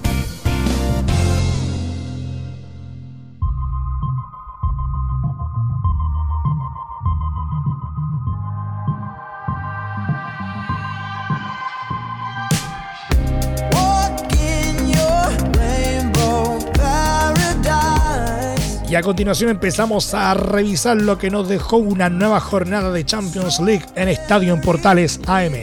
A 19.01 19.03
continuación 19.03 19.49
empezamos 19.49 20.13
a 20.13 20.31
revisar 20.35 20.95
lo 21.01 21.17
que 21.17 21.31
nos 21.31 21.49
dejó 21.49 21.77
una 21.77 22.07
nueva 22.07 22.39
jornada 22.39 22.91
de 22.91 23.03
Champions 23.03 23.59
League 23.59 23.85
en 23.95 24.09
Estadio 24.09 24.53
en 24.53 24.61
Portales 24.61 25.19
AM. 25.25 25.53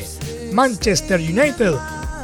Manchester 0.52 1.20
United 1.20 1.74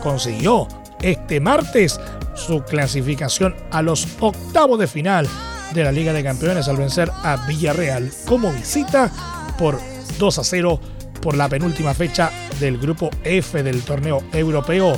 consiguió 0.03 0.67
este 1.03 1.39
martes 1.39 2.01
su 2.35 2.63
clasificación 2.63 3.55
a 3.71 3.81
los 3.81 4.09
octavos 4.19 4.77
de 4.81 4.89
final 4.89 5.29
de 5.73 5.85
la 5.85 5.93
Liga 5.93 6.13
de 6.13 6.25
Campeones 6.25 6.67
al 6.67 6.79
vencer 6.79 7.09
a 7.23 7.47
Villarreal 7.47 8.11
como 8.27 8.51
visita 8.51 9.09
por 9.57 9.79
2 10.19 10.39
a 10.41 10.43
0 10.43 10.81
por 11.23 11.37
la 11.37 11.49
penúltima 11.49 11.95
fecha 11.95 12.33
del 12.59 12.77
grupo 12.77 13.11
F 13.23 13.63
del 13.63 13.83
torneo 13.83 14.21
europeo. 14.33 14.97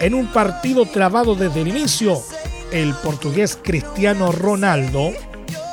En 0.00 0.14
un 0.14 0.26
partido 0.32 0.86
trabado 0.86 1.36
desde 1.36 1.60
el 1.60 1.68
inicio, 1.68 2.20
el 2.72 2.94
portugués 2.94 3.56
Cristiano 3.62 4.32
Ronaldo 4.32 5.12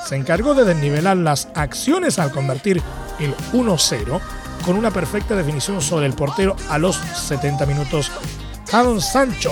se 0.09 0.15
encargó 0.15 0.55
de 0.55 0.65
desnivelar 0.65 1.17
las 1.17 1.49
acciones 1.53 2.17
al 2.17 2.31
convertir 2.31 2.81
el 3.19 3.35
1-0 3.53 4.19
con 4.65 4.75
una 4.75 4.89
perfecta 4.89 5.35
definición 5.35 5.83
sobre 5.83 6.07
el 6.07 6.13
portero 6.13 6.55
a 6.67 6.79
los 6.79 6.95
70 6.95 7.67
minutos. 7.67 8.11
Aaron 8.71 9.01
Sancho 9.01 9.51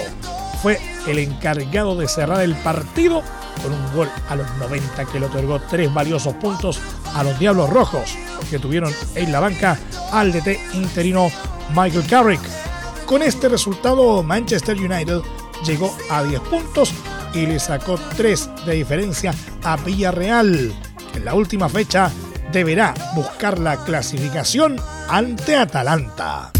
fue 0.63 0.79
el 1.05 1.19
encargado 1.19 1.95
de 1.95 2.07
cerrar 2.07 2.41
el 2.41 2.55
partido 2.55 3.21
con 3.61 3.71
un 3.71 3.93
gol 3.93 4.09
a 4.29 4.35
los 4.35 4.51
90 4.57 5.05
que 5.05 5.19
le 5.19 5.27
otorgó 5.27 5.61
tres 5.61 5.93
valiosos 5.93 6.33
puntos 6.33 6.79
a 7.13 7.23
los 7.23 7.37
Diablos 7.37 7.69
Rojos 7.69 8.15
que 8.49 8.57
tuvieron 8.57 8.91
en 9.13 9.31
la 9.31 9.39
banca 9.39 9.77
al 10.11 10.31
DT 10.31 10.59
interino 10.73 11.29
Michael 11.75 12.07
Carrick. 12.07 12.41
Con 13.05 13.21
este 13.21 13.47
resultado 13.47 14.23
Manchester 14.23 14.75
United 14.75 15.21
llegó 15.63 15.95
a 16.09 16.23
10 16.23 16.41
puntos 16.41 16.95
y 17.33 17.45
le 17.45 17.59
sacó 17.59 17.99
3 18.15 18.49
de 18.65 18.73
diferencia 18.73 19.33
a 19.63 19.77
Villarreal, 19.77 20.73
en 21.15 21.25
la 21.25 21.33
última 21.33 21.69
fecha 21.69 22.11
deberá 22.51 22.93
buscar 23.15 23.59
la 23.59 23.83
clasificación 23.83 24.77
ante 25.09 25.55
Atalanta. 25.55 26.51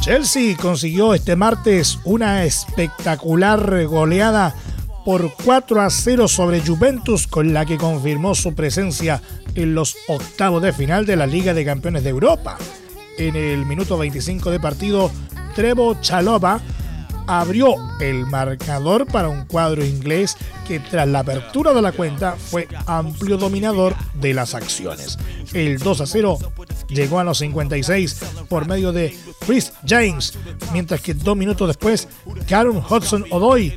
Chelsea 0.00 0.56
consiguió 0.56 1.14
este 1.14 1.34
martes 1.34 1.98
una 2.04 2.44
espectacular 2.44 3.86
goleada 3.86 4.54
por 5.04 5.32
4 5.44 5.80
a 5.80 5.90
0 5.90 6.28
sobre 6.28 6.60
Juventus 6.60 7.26
con 7.26 7.52
la 7.52 7.66
que 7.66 7.76
confirmó 7.76 8.36
su 8.36 8.54
presencia 8.54 9.20
en 9.56 9.74
los 9.74 9.96
octavos 10.06 10.62
de 10.62 10.72
final 10.72 11.06
de 11.06 11.16
la 11.16 11.26
Liga 11.26 11.54
de 11.54 11.64
Campeones 11.64 12.04
de 12.04 12.10
Europa. 12.10 12.56
En 13.18 13.34
el 13.34 13.66
minuto 13.66 13.98
25 13.98 14.50
de 14.50 14.60
partido, 14.60 15.10
Trevo 15.54 15.96
Chalova 16.00 16.60
abrió 17.26 17.74
el 18.00 18.26
marcador 18.26 19.06
para 19.06 19.28
un 19.28 19.46
cuadro 19.46 19.84
inglés 19.84 20.36
que 20.66 20.78
tras 20.80 21.08
la 21.08 21.20
apertura 21.20 21.72
de 21.72 21.82
la 21.82 21.92
cuenta 21.92 22.36
fue 22.36 22.68
amplio 22.86 23.36
dominador 23.36 23.94
de 24.14 24.34
las 24.34 24.54
acciones. 24.54 25.18
El 25.52 25.78
2 25.78 26.00
a 26.02 26.06
0 26.06 26.38
llegó 26.88 27.18
a 27.18 27.24
los 27.24 27.38
56 27.38 28.20
por 28.48 28.68
medio 28.68 28.92
de 28.92 29.16
Chris 29.44 29.72
James, 29.86 30.34
mientras 30.72 31.00
que 31.00 31.14
dos 31.14 31.36
minutos 31.36 31.68
después, 31.68 32.08
Karen 32.48 32.82
Hudson 32.88 33.24
Odoy 33.30 33.76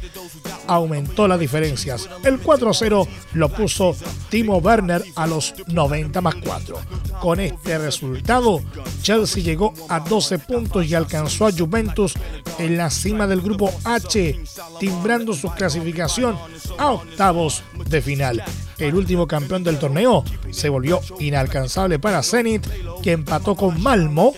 aumentó 0.68 1.28
las 1.28 1.40
diferencias. 1.40 2.10
El 2.24 2.42
4-0 2.42 3.08
lo 3.34 3.50
puso 3.50 3.96
Timo 4.30 4.58
Werner 4.58 5.04
a 5.16 5.28
los 5.28 5.54
90 5.68 6.22
más 6.22 6.36
4. 6.36 6.80
Con 7.22 7.40
este 7.40 7.78
resultado, 7.78 8.62
Chelsea 9.02 9.44
llegó 9.44 9.74
a 9.90 10.00
12 10.00 10.40
puntos 10.40 10.86
y 10.86 10.96
alcanzó 10.96 11.48
a 11.48 11.52
Juventus 11.52 12.14
en 12.58 12.78
la 12.78 12.90
cima 12.90 13.28
del 13.28 13.42
grupo 13.42 13.72
H, 13.84 14.40
timbrando 14.80 15.34
su 15.34 15.50
clasificación 15.52 16.38
a 16.78 16.92
octavos 16.92 17.64
de 17.88 18.02
final. 18.02 18.44
El 18.78 18.96
último 18.96 19.28
campeón 19.28 19.64
del 19.64 19.80
torneo 19.80 20.24
se 20.52 20.70
volvió 20.70 21.02
inalcanzable 21.20 22.00
para 22.00 22.24
Zenit, 22.24 22.66
que 23.02 23.12
empató 23.12 23.56
con 23.56 23.82
Malmo 23.82 24.34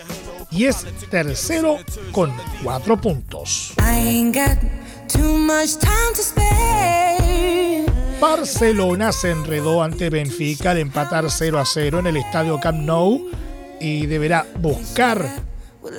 y 0.49 0.65
es 0.65 0.85
tercero 1.09 1.77
con 2.11 2.31
4 2.63 2.99
puntos. 2.99 3.73
Barcelona 8.19 9.11
se 9.11 9.31
enredó 9.31 9.81
ante 9.81 10.09
Benfica 10.09 10.71
al 10.71 10.77
empatar 10.77 11.29
0 11.29 11.59
a 11.59 11.65
0 11.65 11.99
en 11.99 12.07
el 12.07 12.17
estadio 12.17 12.59
Camp 12.59 12.79
Nou 12.79 13.29
y 13.79 14.05
deberá 14.05 14.45
buscar 14.59 15.27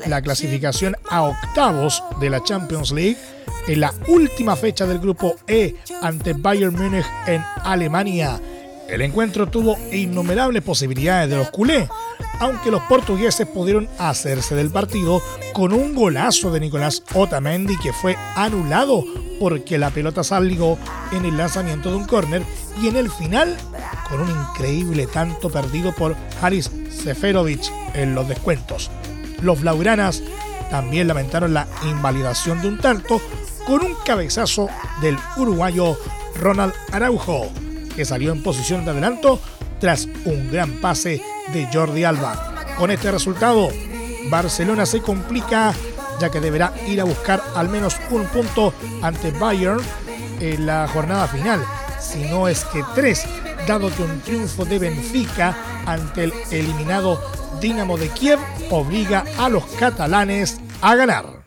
la 0.07 0.23
clasificación 0.23 0.97
a 1.11 1.23
octavos 1.23 2.03
de 2.21 2.31
la 2.31 2.43
Champions 2.43 2.93
League 2.93 3.19
en 3.67 3.81
la 3.81 3.93
última 4.09 4.57
fecha 4.57 4.87
del 4.87 4.99
grupo 4.99 5.35
E 5.47 5.75
ante 6.01 6.33
Bayern 6.33 6.75
Múnich 6.75 7.07
en 7.27 7.45
Alemania. 7.65 8.41
El 8.93 9.01
encuentro 9.01 9.49
tuvo 9.49 9.79
innumerables 9.91 10.63
posibilidades 10.63 11.31
de 11.31 11.37
los 11.37 11.49
culés, 11.49 11.89
aunque 12.41 12.71
los 12.71 12.83
portugueses 12.83 13.47
pudieron 13.47 13.89
hacerse 13.99 14.55
del 14.55 14.69
partido 14.69 15.23
con 15.55 15.73
un 15.73 15.95
golazo 15.95 16.51
de 16.51 16.61
Nicolás 16.61 17.03
Otamendi 17.15 17.79
que 17.79 17.95
fue 17.95 18.19
anulado 18.37 19.03
porque 19.41 19.79
la 19.79 19.89
pelota 19.89 20.23
salió 20.23 20.77
en 21.11 21.25
el 21.25 21.39
lanzamiento 21.39 21.89
de 21.89 21.97
un 21.97 22.05
córner 22.05 22.43
y 22.83 22.89
en 22.89 22.97
el 22.97 23.11
final 23.11 23.57
con 24.11 24.21
un 24.21 24.29
increíble 24.29 25.07
tanto 25.07 25.49
perdido 25.49 25.93
por 25.93 26.15
Haris 26.43 26.71
Seferovic 26.91 27.63
en 27.95 28.15
los 28.15 28.29
descuentos. 28.29 28.91
Los 29.41 29.63
blaugranas 29.63 30.23
también 30.71 31.09
lamentaron 31.09 31.55
la 31.55 31.67
invalidación 31.85 32.61
de 32.61 32.69
un 32.69 32.77
tanto 32.77 33.23
con 33.67 33.83
un 33.87 33.95
cabezazo 34.05 34.69
del 35.01 35.17
uruguayo 35.39 35.97
Ronald 36.39 36.75
Araujo, 36.93 37.51
que 37.95 38.05
salió 38.05 38.33
en 38.33 38.43
posición 38.43 38.85
de 38.85 38.91
adelanto 38.91 39.41
tras 39.81 40.09
un 40.25 40.51
gran 40.51 40.81
pase 40.81 41.21
de 41.53 41.69
Jordi 41.73 42.05
Alba. 42.05 42.55
Con 42.79 42.91
este 42.91 43.11
resultado, 43.11 43.71
Barcelona 44.31 44.87
se 44.87 45.01
complica 45.01 45.75
ya 46.21 46.31
que 46.31 46.41
deberá 46.41 46.73
ir 46.87 47.01
a 47.01 47.05
buscar 47.05 47.43
al 47.57 47.69
menos 47.69 47.97
un 48.11 48.25
punto 48.27 48.73
ante 49.03 49.31
Bayern 49.33 49.81
en 50.41 50.67
la 50.67 50.89
jornada 50.89 51.27
final, 51.29 51.65
si 52.01 52.25
no 52.25 52.49
es 52.49 52.65
que 52.65 52.85
tres, 52.95 53.25
dado 53.67 53.95
que 53.95 54.03
un 54.03 54.21
triunfo 54.21 54.65
de 54.65 54.79
Benfica 54.79 55.57
ante 55.87 56.25
el 56.25 56.33
eliminado 56.51 57.21
Dinamo 57.61 57.97
de 57.97 58.09
Kiev 58.09 58.39
obliga 58.71 59.25
a 59.39 59.49
los 59.49 59.65
catalanes 59.79 60.61
a 60.81 60.95
ganar. 60.95 61.42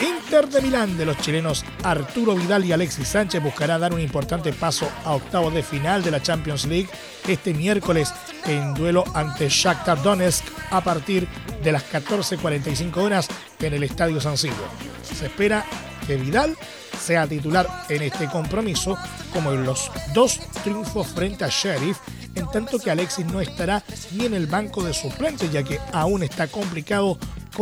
Inter 0.00 0.48
de 0.48 0.62
Milán 0.62 0.96
de 0.96 1.04
los 1.04 1.18
chilenos 1.18 1.64
Arturo 1.82 2.34
Vidal 2.34 2.64
y 2.64 2.72
Alexis 2.72 3.08
Sánchez 3.08 3.42
buscará 3.42 3.78
dar 3.78 3.92
un 3.92 4.00
importante 4.00 4.52
paso 4.52 4.90
a 5.04 5.12
octavos 5.12 5.52
de 5.52 5.62
final 5.62 6.02
de 6.02 6.10
la 6.10 6.22
Champions 6.22 6.66
League 6.66 6.88
este 7.28 7.52
miércoles 7.52 8.14
en 8.46 8.72
duelo 8.74 9.04
ante 9.14 9.48
Shakhtar 9.48 10.02
Donetsk 10.02 10.44
a 10.70 10.80
partir 10.80 11.28
de 11.62 11.72
las 11.72 11.84
14.45 11.92 12.96
horas 12.96 13.28
en 13.60 13.74
el 13.74 13.82
Estadio 13.82 14.20
San 14.20 14.38
Siro. 14.38 14.54
Se 15.02 15.26
espera 15.26 15.64
que 16.06 16.16
Vidal 16.16 16.56
sea 16.98 17.26
titular 17.26 17.68
en 17.88 18.02
este 18.02 18.26
compromiso 18.26 18.96
como 19.32 19.52
en 19.52 19.64
los 19.64 19.90
dos 20.14 20.40
triunfos 20.62 21.08
frente 21.08 21.44
a 21.44 21.48
Sheriff 21.48 21.98
en 22.34 22.48
tanto 22.50 22.78
que 22.78 22.90
Alexis 22.90 23.26
no 23.26 23.40
estará 23.40 23.82
ni 24.12 24.26
en 24.26 24.34
el 24.34 24.46
banco 24.46 24.82
de 24.82 24.94
suplentes, 24.94 25.50
ya 25.52 25.62
que 25.62 25.80
aún 25.92 26.22
está 26.22 26.46
complicado 26.46 27.18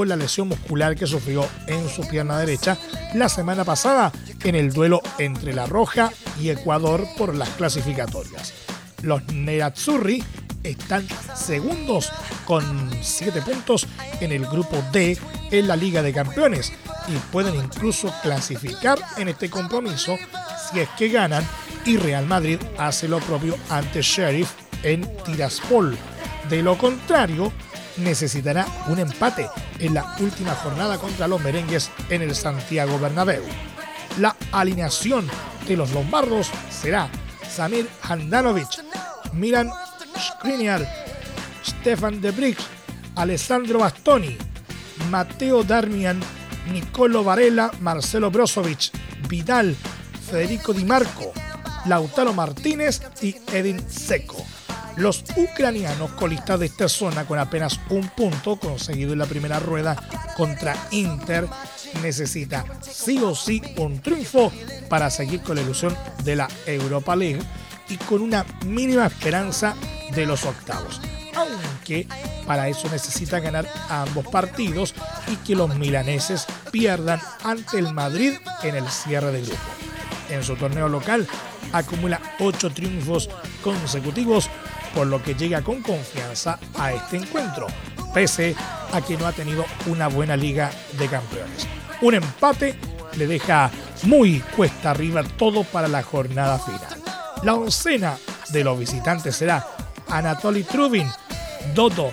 la 0.07 0.17
lesión 0.17 0.49
muscular 0.49 0.97
que 0.97 1.07
sufrió 1.07 1.47
en 1.67 1.89
su 1.89 2.07
pierna 2.07 2.39
derecha 2.39 2.79
la 3.15 3.29
semana 3.29 3.65
pasada 3.65 4.13
en 4.45 4.55
el 4.55 4.73
duelo 4.73 5.01
entre 5.19 5.53
La 5.53 5.67
Roja 5.67 6.13
y 6.41 6.51
Ecuador 6.51 7.07
por 7.17 7.35
las 7.35 7.49
clasificatorias. 7.51 8.53
Los 9.03 9.25
Nerazzurri 9.33 10.23
están 10.63 11.07
segundos 11.35 12.13
con 12.45 12.91
7 13.01 13.43
puntos 13.43 13.87
en 14.21 14.33
el 14.33 14.47
grupo 14.47 14.83
D 14.93 15.17
en 15.51 15.69
la 15.69 15.77
Liga 15.77 16.03
de 16.03 16.13
Campeones 16.13 16.73
y 17.09 17.17
pueden 17.33 17.55
incluso 17.55 18.13
clasificar 18.23 18.99
en 19.17 19.29
este 19.29 19.49
compromiso 19.49 20.17
si 20.71 20.81
es 20.81 20.89
que 20.91 21.09
ganan 21.09 21.47
y 21.85 21.97
Real 21.97 22.27
Madrid 22.27 22.59
hace 22.77 23.09
lo 23.09 23.19
propio 23.21 23.57
ante 23.71 24.03
Sheriff 24.03 24.51
en 24.83 25.09
Tiraspol. 25.25 25.97
De 26.49 26.63
lo 26.63 26.77
contrario, 26.77 27.53
necesitará 27.99 28.67
un 28.89 28.99
empate 28.99 29.49
en 29.79 29.95
la 29.95 30.17
última 30.21 30.55
jornada 30.55 30.99
contra 30.99 31.29
los 31.29 31.41
merengues 31.41 31.91
en 32.11 32.23
el 32.23 32.35
Santiago 32.35 32.99
Bernabéu. 32.99 33.43
La 34.19 34.35
alineación 34.53 35.29
de 35.67 35.77
los 35.77 35.93
lombardos 35.93 36.51
será 36.71 37.09
Samir 37.49 37.89
Handanovic, 38.03 38.69
Milan 39.33 39.71
Skriniar, 40.19 40.87
Stefan 41.65 42.21
de 42.21 42.31
Brix, 42.31 42.59
Alessandro 43.17 43.81
Bastoni, 43.81 44.37
Matteo 45.11 45.63
Darmian, 45.63 46.21
Nicolo 46.73 47.25
Varela, 47.25 47.71
Marcelo 47.81 48.31
Brozovic, 48.31 48.91
Vidal, 49.29 49.77
Federico 50.31 50.73
Di 50.73 50.85
Marco, 50.85 51.33
Lautaro 51.87 52.33
Martínez 52.33 53.01
y 53.23 53.37
Edin 53.53 53.81
Seco. 53.89 54.45
Los 54.99 55.23
ucranianos 55.37 56.11
colistas 56.15 56.59
de 56.59 56.67
esta 56.67 56.89
zona 56.89 57.25
con 57.25 57.39
apenas 57.39 57.79
un 57.89 58.09
punto 58.09 58.57
conseguido 58.57 59.13
en 59.13 59.21
la 59.21 59.27
primera 59.27 59.61
rueda 59.61 59.95
contra 60.37 60.75
Inter 60.91 61.47
necesita 62.03 62.65
sí 62.81 63.21
o 63.23 63.33
sí 63.33 63.63
un 63.77 64.01
triunfo 64.01 64.51
para 64.89 65.09
seguir 65.09 65.41
con 65.43 65.55
la 65.55 65.63
ilusión 65.63 65.97
de 66.25 66.35
la 66.35 66.49
Europa 66.67 67.15
League 67.15 67.41
y 67.89 67.97
con 67.97 68.23
una 68.23 68.45
mínima 68.67 69.07
esperanza 69.07 69.77
de 70.17 70.27
los 70.27 70.45
octavos. 70.45 71.01
Aunque 71.37 72.09
para 72.45 72.69
eso 72.69 72.89
necesita 72.91 73.39
ganar 73.39 73.69
ambos 73.89 74.27
partidos 74.27 74.97
y 75.29 75.37
que 75.37 75.55
los 75.55 75.77
milaneses 75.77 76.45
pierdan 76.73 77.21
ante 77.45 77.79
el 77.79 77.95
Madrid 77.95 78.33
en 78.65 78.75
el 78.75 78.89
cierre 78.89 79.31
de 79.31 79.43
grupo. 79.43 79.63
En 80.29 80.43
su 80.43 80.57
torneo 80.57 80.89
local 80.89 81.29
acumula 81.73 82.21
ocho 82.41 82.71
triunfos 82.71 83.29
consecutivos 83.63 84.51
por 84.99 85.07
lo 85.07 85.23
que 85.23 85.37
llega 85.37 85.63
con 85.63 85.81
confianza 85.81 86.59
a 86.77 86.93
este 86.93 87.19
encuentro, 87.19 87.69
pese 88.13 88.57
a 88.93 89.01
que 89.01 89.17
no 89.17 89.29
ha 89.29 89.33
tenido 89.33 89.65
una 89.87 90.09
buena 90.09 90.35
liga 90.35 90.73
de 90.99 91.07
campeones. 91.07 91.69
Un 92.01 92.15
empate 92.15 92.75
le 93.17 93.29
deja 93.29 93.71
muy 94.03 94.41
cuesta 94.57 94.91
arriba 94.91 95.23
todo 95.23 95.63
para 95.63 95.87
la 95.87 96.03
jornada 96.03 96.59
final. 96.59 97.01
La 97.45 97.55
oncena 97.55 98.19
de 98.49 98.65
los 98.65 98.77
visitantes 98.77 99.37
será 99.37 99.65
Anatoly 100.09 100.65
Trubin, 100.65 101.09
Dodo, 101.77 102.13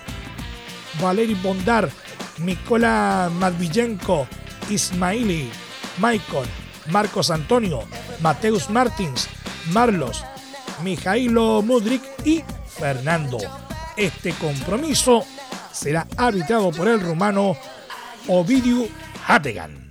Valery 1.01 1.33
Bondar, 1.33 1.89
Mikola 2.37 3.31
Matviyenko, 3.33 4.27
Ismaili, 4.69 5.49
Michael, 5.97 6.45
Marcos 6.91 7.31
Antonio, 7.31 7.79
Mateus 8.21 8.69
Martins, 8.69 9.27
Marlos, 9.71 10.23
Mijailo 10.83 11.63
Mudrik 11.63 12.03
y 12.23 12.43
Fernando. 12.77 13.37
Este 13.97 14.33
compromiso 14.33 15.25
será 15.71 16.05
arbitrado 16.17 16.71
por 16.71 16.87
el 16.87 16.99
rumano 16.99 17.55
Ovidiu 18.27 18.89
Hategan. 19.27 19.85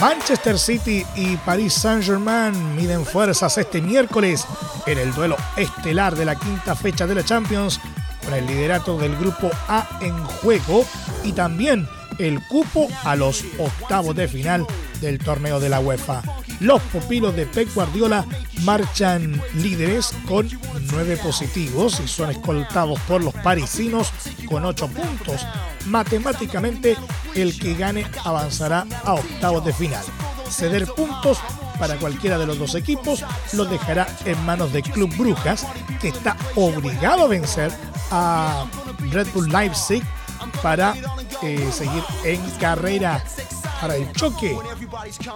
Manchester 0.00 0.56
City 0.56 1.04
y 1.16 1.36
Paris 1.38 1.74
Saint-Germain 1.74 2.76
miden 2.76 3.04
fuerzas 3.04 3.58
este 3.58 3.82
miércoles 3.82 4.46
en 4.86 4.96
el 4.96 5.12
duelo 5.12 5.36
estelar 5.56 6.14
de 6.14 6.24
la 6.24 6.36
quinta 6.36 6.76
fecha 6.76 7.04
de 7.04 7.16
la 7.16 7.24
Champions, 7.24 7.80
con 8.24 8.32
el 8.32 8.46
liderato 8.46 8.96
del 8.96 9.16
grupo 9.16 9.50
A 9.66 9.98
en 10.00 10.16
juego 10.24 10.86
y 11.24 11.32
también 11.32 11.88
el 12.18 12.42
cupo 12.42 12.88
a 13.04 13.16
los 13.16 13.44
octavos 13.58 14.14
de 14.14 14.28
final 14.28 14.66
del 15.00 15.18
torneo 15.18 15.60
de 15.60 15.68
la 15.68 15.80
UEFA. 15.80 16.22
Los 16.60 16.82
pupilos 16.82 17.36
de 17.36 17.46
Pep 17.46 17.72
Guardiola 17.72 18.24
marchan 18.62 19.40
líderes 19.54 20.12
con 20.26 20.48
nueve 20.92 21.16
positivos 21.16 22.00
y 22.04 22.08
son 22.08 22.30
escoltados 22.30 22.98
por 23.00 23.22
los 23.22 23.34
parisinos 23.34 24.12
con 24.48 24.64
ocho 24.64 24.88
puntos. 24.88 25.46
Matemáticamente, 25.86 26.96
el 27.34 27.58
que 27.58 27.74
gane 27.74 28.06
avanzará 28.24 28.86
a 29.04 29.14
octavos 29.14 29.64
de 29.64 29.72
final. 29.72 30.04
Ceder 30.50 30.86
puntos 30.86 31.38
para 31.78 31.96
cualquiera 31.96 32.38
de 32.38 32.46
los 32.46 32.58
dos 32.58 32.74
equipos 32.74 33.24
los 33.52 33.70
dejará 33.70 34.08
en 34.24 34.44
manos 34.44 34.72
de 34.72 34.82
Club 34.82 35.14
Brujas, 35.16 35.64
que 36.00 36.08
está 36.08 36.36
obligado 36.56 37.24
a 37.24 37.28
vencer 37.28 37.70
a 38.10 38.66
Red 39.10 39.28
Bull 39.32 39.48
Leipzig 39.48 40.02
para 40.62 40.94
eh, 41.42 41.70
seguir 41.72 42.02
en 42.24 42.40
carrera 42.58 43.22
para 43.80 43.96
el 43.96 44.10
choque. 44.12 44.56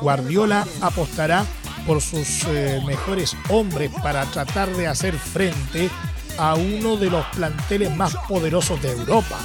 Guardiola 0.00 0.66
apostará 0.80 1.44
por 1.86 2.00
sus 2.00 2.44
eh, 2.48 2.80
mejores 2.86 3.36
hombres 3.48 3.90
para 4.02 4.24
tratar 4.26 4.68
de 4.76 4.86
hacer 4.86 5.14
frente 5.14 5.90
a 6.38 6.54
uno 6.54 6.96
de 6.96 7.10
los 7.10 7.24
planteles 7.26 7.94
más 7.96 8.16
poderosos 8.28 8.80
de 8.82 8.92
Europa. 8.92 9.38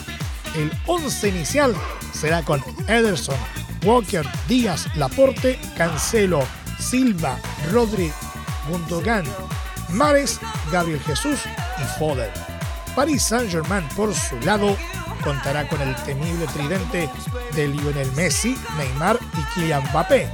El 0.56 0.72
11 0.88 1.30
inicial 1.30 1.76
será 2.14 2.44
con 2.44 2.64
Ederson, 2.88 3.36
Walker, 3.84 4.26
Díaz, 4.48 4.88
Laporte, 4.96 5.60
Cancelo, 5.76 6.44
Silva, 6.80 7.38
Rodri, 7.72 8.12
Gundogan, 8.70 9.26
Mares, 9.90 10.40
Gabriel 10.72 11.00
Jesús 11.02 11.40
y 11.80 12.00
Foden. 12.00 12.32
Paris 12.96 13.24
Saint-Germain, 13.24 13.88
por 13.96 14.14
su 14.14 14.40
lado, 14.40 14.76
contará 15.28 15.68
con 15.68 15.82
el 15.82 15.94
temible 16.04 16.48
tridente 16.48 17.10
de 17.54 17.68
Lionel 17.68 18.10
Messi, 18.14 18.56
Neymar 18.78 19.20
y 19.38 19.54
Kylian 19.54 19.84
Mbappé, 19.90 20.30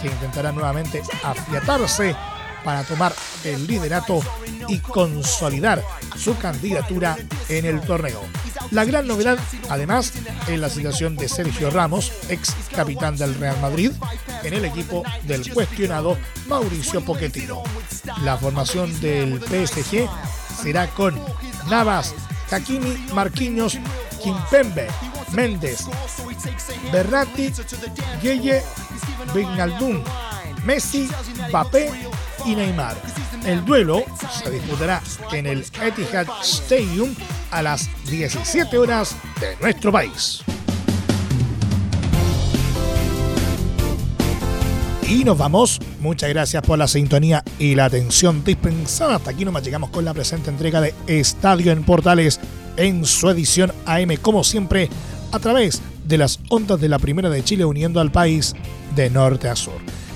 que 0.00 0.06
intentará 0.06 0.52
nuevamente 0.52 1.02
afiatarse 1.24 2.14
para 2.62 2.84
tomar 2.84 3.12
el 3.42 3.66
liderato 3.66 4.20
y 4.68 4.78
consolidar 4.78 5.82
su 6.16 6.38
candidatura 6.38 7.16
en 7.48 7.64
el 7.64 7.80
torneo. 7.80 8.20
La 8.70 8.84
gran 8.84 9.08
novedad, 9.08 9.36
además, 9.68 10.12
es 10.46 10.60
la 10.60 10.68
situación 10.68 11.16
de 11.16 11.28
Sergio 11.28 11.70
Ramos, 11.70 12.12
ex 12.28 12.54
capitán 12.72 13.16
del 13.16 13.34
Real 13.34 13.60
Madrid, 13.60 13.90
en 14.44 14.54
el 14.54 14.64
equipo 14.64 15.02
del 15.24 15.52
cuestionado 15.52 16.16
Mauricio 16.46 17.04
Pochettino. 17.04 17.64
La 18.22 18.36
formación 18.36 19.00
del 19.00 19.40
PSG 19.40 20.08
será 20.62 20.86
con 20.86 21.20
Navas, 21.68 22.14
Hakimi, 22.52 23.08
Marquinhos, 23.12 23.76
Kimpembe, 24.22 24.88
Méndez, 25.32 25.86
Berratti, 26.92 27.52
Gueye, 28.22 28.62
Vignaldum, 29.34 30.02
Messi, 30.64 31.08
Mbappé 31.48 31.90
y 32.44 32.54
Neymar. 32.54 32.96
El 33.44 33.64
duelo 33.64 34.04
se 34.42 34.50
disputará 34.50 35.02
en 35.32 35.46
el 35.46 35.64
Etihad 35.82 36.26
Stadium 36.42 37.14
a 37.50 37.62
las 37.62 37.88
17 38.10 38.76
horas 38.76 39.16
de 39.40 39.56
nuestro 39.60 39.92
país. 39.92 40.42
Y 45.08 45.22
nos 45.22 45.38
vamos. 45.38 45.80
Muchas 46.00 46.30
gracias 46.30 46.62
por 46.64 46.78
la 46.78 46.88
sintonía 46.88 47.44
y 47.60 47.76
la 47.76 47.84
atención 47.84 48.42
dispensada. 48.42 49.16
Hasta 49.16 49.30
aquí 49.30 49.44
nos 49.44 49.62
llegamos 49.62 49.90
con 49.90 50.04
la 50.04 50.12
presente 50.12 50.50
entrega 50.50 50.80
de 50.80 50.94
Estadio 51.06 51.70
en 51.70 51.84
Portales 51.84 52.40
en 52.76 53.04
su 53.04 53.28
edición 53.30 53.72
AM, 53.84 54.16
como 54.20 54.44
siempre, 54.44 54.88
a 55.32 55.38
través 55.38 55.82
de 56.04 56.18
las 56.18 56.40
ondas 56.48 56.80
de 56.80 56.88
la 56.88 56.98
Primera 56.98 57.30
de 57.30 57.42
Chile 57.42 57.64
uniendo 57.64 58.00
al 58.00 58.12
país 58.12 58.54
de 58.94 59.10
norte 59.10 59.48
a 59.48 59.56
sur. 59.56 59.74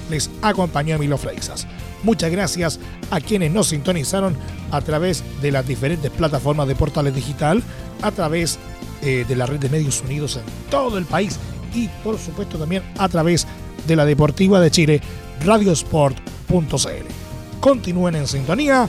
Les 0.08 0.30
acompañó 0.42 0.96
Emilio 0.96 1.18
Freixas. 1.18 1.66
Muchas 2.02 2.30
gracias 2.30 2.80
a 3.10 3.20
quienes 3.20 3.52
nos 3.52 3.68
sintonizaron 3.68 4.36
a 4.70 4.80
través 4.80 5.22
de 5.42 5.52
las 5.52 5.66
diferentes 5.66 6.10
plataformas 6.10 6.66
de 6.66 6.74
portales 6.74 7.14
digital, 7.14 7.62
a 8.02 8.10
través 8.10 8.58
eh, 9.02 9.24
de 9.28 9.36
la 9.36 9.46
red 9.46 9.58
de 9.58 9.68
medios 9.68 10.02
unidos 10.02 10.36
en 10.36 10.70
todo 10.70 10.98
el 10.98 11.04
país 11.04 11.38
y 11.74 11.88
por 12.02 12.18
supuesto 12.18 12.58
también 12.58 12.82
a 12.98 13.08
través 13.08 13.46
de 13.86 13.96
la 13.96 14.04
Deportiva 14.04 14.60
de 14.60 14.70
Chile, 14.70 15.00
radiosport.cl. 15.44 17.06
Continúen 17.60 18.14
en 18.14 18.26
sintonía 18.26 18.88